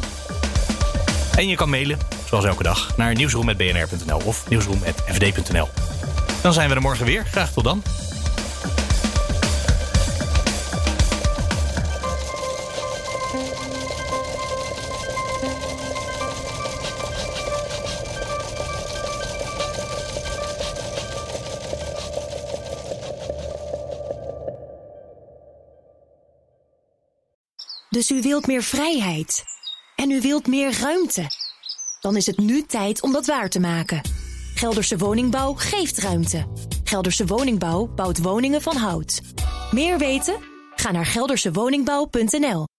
En 1.36 1.48
je 1.48 1.56
kan 1.56 1.70
mailen, 1.70 1.98
zoals 2.28 2.46
elke 2.46 2.64
dag, 2.64 2.98
naar 2.98 3.14
nieuwsroom.bnr.nl 3.14 4.22
of 4.26 4.50
nieuwsroom.fd.nl. 4.50 5.68
Dan 6.42 6.54
zijn 6.54 6.70
we 6.70 6.76
er 6.76 6.82
morgen 6.82 7.06
weer. 7.06 7.26
Graag 7.26 7.52
tot 7.54 7.64
dan. 7.64 7.84
Dus 27.90 28.12
u 28.12 28.22
wilt 28.22 28.48
meer 28.48 28.64
vrijheid. 28.64 29.44
En 29.96 30.12
u 30.12 30.22
wilt 30.22 30.48
meer 30.48 30.80
ruimte. 30.80 31.28
Dan 32.02 32.16
is 32.16 32.26
het 32.26 32.38
nu 32.38 32.66
tijd 32.66 33.02
om 33.02 33.12
dat 33.12 33.26
waar 33.26 33.50
te 33.50 33.60
maken. 33.60 34.21
Gelderse 34.62 34.98
Woningbouw 34.98 35.54
geeft 35.54 35.98
ruimte. 35.98 36.46
Gelderse 36.84 37.26
Woningbouw 37.26 37.88
bouwt 37.96 38.22
woningen 38.22 38.62
van 38.62 38.76
hout. 38.76 39.22
Meer 39.72 39.98
weten? 39.98 40.36
Ga 40.76 40.92
naar 40.92 41.06
geldersewoningbouw.nl 41.06 42.71